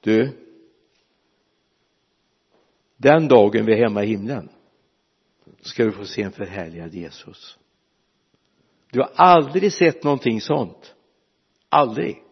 Du 0.00 0.40
den 2.96 3.28
dagen 3.28 3.66
vi 3.66 3.72
är 3.72 3.84
hemma 3.84 4.04
i 4.04 4.06
himlen 4.06 4.48
ska 5.60 5.84
du 5.84 5.92
få 5.92 6.04
se 6.04 6.22
en 6.22 6.32
förhärligad 6.32 6.94
Jesus. 6.94 7.58
Du 8.90 9.00
har 9.00 9.10
aldrig 9.14 9.72
sett 9.72 10.04
någonting 10.04 10.40
sånt. 10.40 10.94
Aldrig. 11.68 12.22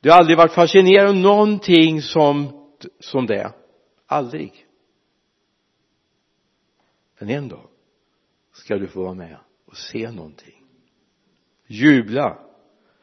Du 0.00 0.10
har 0.10 0.18
aldrig 0.18 0.38
varit 0.38 0.52
fascinerad 0.52 1.08
av 1.08 1.16
någonting 1.16 2.02
som, 2.02 2.64
som 3.00 3.26
det. 3.26 3.52
Aldrig. 4.06 4.66
Men 7.18 7.30
en 7.30 7.48
dag 7.48 7.68
ska 8.52 8.76
du 8.76 8.86
få 8.86 9.02
vara 9.02 9.14
med 9.14 9.36
och 9.66 9.76
se 9.76 10.10
någonting. 10.10 10.62
Jubla. 11.66 12.38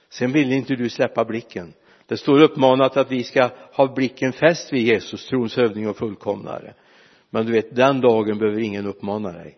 Sen 0.10 0.32
vill 0.32 0.52
inte 0.52 0.76
du 0.76 0.90
släppa 0.90 1.26
blicken. 1.26 1.74
Det 2.06 2.18
står 2.18 2.42
uppmanat 2.42 2.98
att 2.98 3.12
vi 3.12 3.24
ska 3.24 3.50
ha 3.74 3.94
blicken 3.94 4.34
fäst 4.34 4.74
vid 4.74 4.88
Jesus 4.88 5.28
trons 5.28 5.58
hövding 5.58 5.90
och 5.90 5.98
fullkomnare 5.98 6.74
men 7.34 7.46
du 7.46 7.52
vet 7.52 7.76
den 7.76 8.02
dagen 8.02 8.38
behöver 8.38 8.60
ingen 8.60 8.86
uppmana 8.86 9.32
dig. 9.32 9.58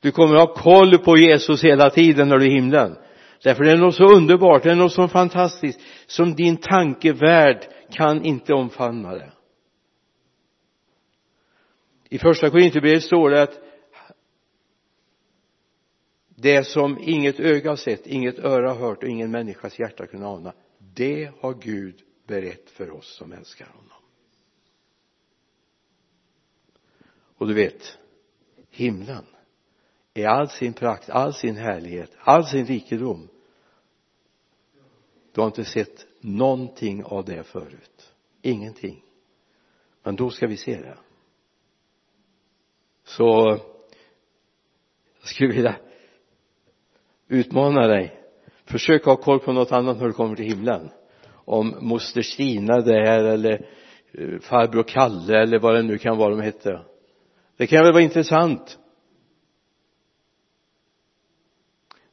Du 0.00 0.10
kommer 0.10 0.36
ha 0.36 0.54
koll 0.54 0.98
på 0.98 1.16
Jesus 1.16 1.64
hela 1.64 1.90
tiden 1.90 2.28
när 2.28 2.38
du 2.38 2.44
är 2.44 2.50
i 2.50 2.54
himlen. 2.54 2.96
Därför 3.42 3.64
det 3.64 3.70
är 3.70 3.76
något 3.76 3.94
så 3.94 4.04
underbart, 4.04 4.62
det 4.62 4.70
är 4.70 4.74
något 4.74 4.92
så 4.92 5.08
fantastiskt 5.08 5.80
som 6.06 6.34
din 6.34 6.56
tankevärld 6.56 7.68
kan 7.90 8.24
inte 8.24 8.54
omfamna 8.54 9.14
det. 9.14 9.32
I 12.08 12.18
första 12.18 12.50
Korinthierbrevet 12.50 13.02
står 13.02 13.30
det 13.30 13.42
att 13.42 13.60
det 16.36 16.64
som 16.64 16.98
inget 17.00 17.40
öga 17.40 17.76
sett, 17.76 18.06
inget 18.06 18.38
öra 18.38 18.74
hört 18.74 19.02
och 19.02 19.08
ingen 19.08 19.30
människas 19.30 19.78
hjärta 19.78 20.06
kunnat 20.06 20.38
ana 20.38 20.52
det 20.94 21.30
har 21.40 21.54
Gud 21.54 21.94
berett 22.26 22.70
för 22.70 22.90
oss 22.90 23.16
som 23.16 23.32
älskar 23.32 23.66
honom. 23.66 23.93
Och 27.38 27.46
du 27.48 27.54
vet 27.54 27.98
himlen 28.70 29.24
i 30.14 30.24
all 30.24 30.48
sin 30.48 30.72
prakt, 30.72 31.10
all 31.10 31.34
sin 31.34 31.56
härlighet, 31.56 32.10
all 32.18 32.44
sin 32.44 32.66
rikedom. 32.66 33.28
Du 35.32 35.40
har 35.40 35.46
inte 35.46 35.64
sett 35.64 36.06
någonting 36.20 37.04
av 37.04 37.24
det 37.24 37.42
förut. 37.42 38.14
Ingenting. 38.42 39.04
Men 40.02 40.16
då 40.16 40.30
ska 40.30 40.46
vi 40.46 40.56
se 40.56 40.80
det. 40.80 40.98
Så 43.04 43.58
jag 45.20 45.28
skulle 45.28 45.54
vilja 45.54 45.76
utmana 47.28 47.86
dig. 47.86 48.20
Försök 48.64 49.04
ha 49.04 49.16
koll 49.16 49.40
på 49.40 49.52
något 49.52 49.72
annat 49.72 49.98
när 49.98 50.06
du 50.06 50.12
kommer 50.12 50.36
till 50.36 50.44
himlen. 50.44 50.90
Om 51.26 51.76
moster 51.80 52.22
Stina 52.22 52.80
där 52.80 53.24
eller 53.24 53.66
eh, 54.12 54.38
farbror 54.40 54.82
Kalle 54.82 55.42
eller 55.42 55.58
vad 55.58 55.74
det 55.74 55.82
nu 55.82 55.98
kan 55.98 56.18
vara 56.18 56.30
de 56.30 56.40
hette 56.40 56.84
det 57.56 57.66
kan 57.66 57.84
väl 57.84 57.92
vara 57.92 58.02
intressant. 58.02 58.78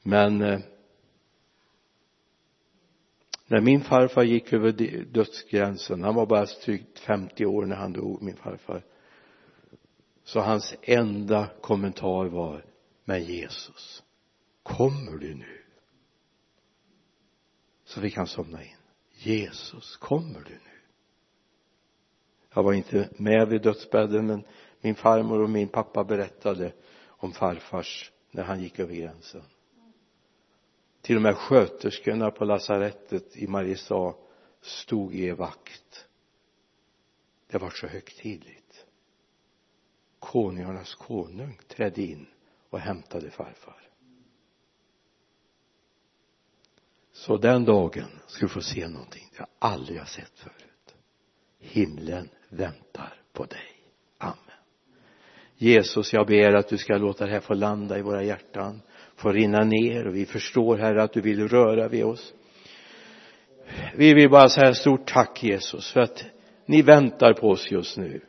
Men 0.04 0.41
eh, 0.41 0.60
när 3.47 3.62
min 3.62 3.82
farfar 3.82 4.23
gick 4.23 4.54
över 4.54 4.71
dödsgränsen 5.06 6.04
han 6.04 6.15
var 6.15 6.25
bara 6.25 6.45
drygt 6.45 6.99
50 6.99 7.45
år 7.45 7.65
när 7.65 7.75
han 7.75 7.93
dog 7.93 8.21
min 8.21 8.36
farfar 8.36 8.84
så 10.23 10.39
hans 10.39 10.75
enda 10.82 11.49
kommentar 11.62 12.25
var 12.25 12.65
men 13.06 13.23
Jesus 13.23 14.04
kommer 14.63 15.17
du 15.17 15.36
nu? 15.36 15.62
Så 17.84 18.01
fick 18.01 18.17
han 18.17 18.27
somna 18.27 18.63
in. 18.63 18.75
Jesus 19.10 19.97
kommer 19.97 20.39
du 20.39 20.54
nu? 20.54 20.80
Jag 22.54 22.63
var 22.63 22.73
inte 22.73 23.10
med 23.17 23.47
vid 23.47 23.62
dödsbädden 23.62 24.27
men 24.27 24.43
min 24.82 24.96
farmor 24.96 25.41
och 25.41 25.50
min 25.50 25.67
pappa 25.67 26.04
berättade 26.04 26.74
om 27.08 27.32
farfars 27.32 28.12
när 28.32 28.44
han 28.44 28.62
gick 28.62 28.80
över 28.80 28.96
gränsen. 28.96 29.44
Till 31.02 31.15
och 31.15 31.22
med 31.22 31.38
sköterskorna 31.38 32.32
på 32.32 32.46
lasarettet 32.46 33.38
i 33.38 33.48
Mariestad 33.48 34.13
stod 34.62 35.15
i 35.15 35.32
vakt. 35.32 36.08
Det 37.48 37.58
var 37.58 37.70
så 37.70 37.88
högtidligt. 37.88 38.86
Konungarnas 40.20 40.96
konung 40.96 41.60
trädde 41.67 42.02
in 42.02 42.28
och 42.70 42.80
hämtade 42.80 43.32
farfar. 43.32 43.82
Så 47.12 47.38
den 47.38 47.65
dagen 47.65 48.20
ska 48.28 48.46
du 48.46 48.50
få 48.50 48.62
se 48.62 48.88
någonting 48.88 49.30
jag 49.38 49.48
aldrig 49.60 50.00
har 50.00 50.06
sett 50.06 50.39
förut. 50.39 50.96
Himlen 51.60 52.30
väntar 52.50 53.22
på 53.34 53.46
dig. 53.46 53.71
Jesus 55.62 56.13
jag 56.13 56.28
ber 56.28 56.54
att 56.54 56.67
du 56.67 56.78
ska 56.78 56.97
låta 56.97 57.26
det 57.26 57.32
här 57.32 57.39
få 57.39 57.54
landa 57.54 57.97
i 57.97 58.02
våra 58.02 58.24
hjärtan 58.24 58.82
få 59.15 59.32
rinna 59.32 59.63
ner 59.63 60.08
och 60.08 60.15
vi 60.15 60.26
förstår 60.26 60.78
Herre 60.78 61.04
att 61.04 61.13
du 61.13 61.21
vill 61.21 61.47
röra 61.47 61.88
vid 61.88 62.04
oss. 62.04 62.34
Vi 63.95 64.13
vill 64.13 64.30
bara 64.30 64.50
säga 64.50 64.74
stort 64.74 65.12
tack 65.13 65.43
Jesus 65.43 65.91
för 65.91 66.00
att 66.00 66.24
ni 66.65 66.82
väntar 66.82 67.34
på 67.34 67.50
oss 67.50 67.71
just 67.71 67.97
nu. 67.97 68.21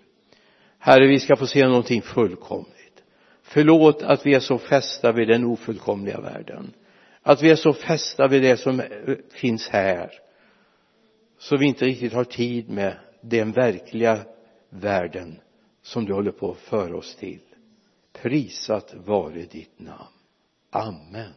Herre 0.78 1.06
vi 1.06 1.20
ska 1.20 1.36
få 1.36 1.46
se 1.46 1.66
någonting 1.66 2.02
fullkomligt. 2.02 3.02
Förlåt 3.42 4.02
att 4.02 4.26
vi 4.26 4.34
är 4.34 4.40
så 4.40 4.58
fästa 4.58 5.12
vid 5.12 5.28
den 5.28 5.44
ofullkomliga 5.44 6.20
världen. 6.20 6.72
Att 7.22 7.42
vi 7.42 7.50
är 7.50 7.56
så 7.56 7.72
fästa 7.72 8.28
vid 8.28 8.42
det 8.42 8.56
som 8.56 8.82
finns 9.34 9.68
här 9.68 10.10
så 11.38 11.56
vi 11.56 11.66
inte 11.66 11.84
riktigt 11.84 12.12
har 12.12 12.24
tid 12.24 12.70
med 12.70 12.94
den 13.20 13.52
verkliga 13.52 14.18
världen 14.70 15.38
som 15.82 16.04
du 16.04 16.12
håller 16.12 16.32
på 16.32 16.50
att 16.50 16.58
föra 16.58 16.96
oss 16.96 17.16
till. 17.16 17.40
Prisat 18.12 18.94
vare 18.94 19.42
ditt 19.42 19.78
namn. 19.78 20.12
Amen. 20.70 21.32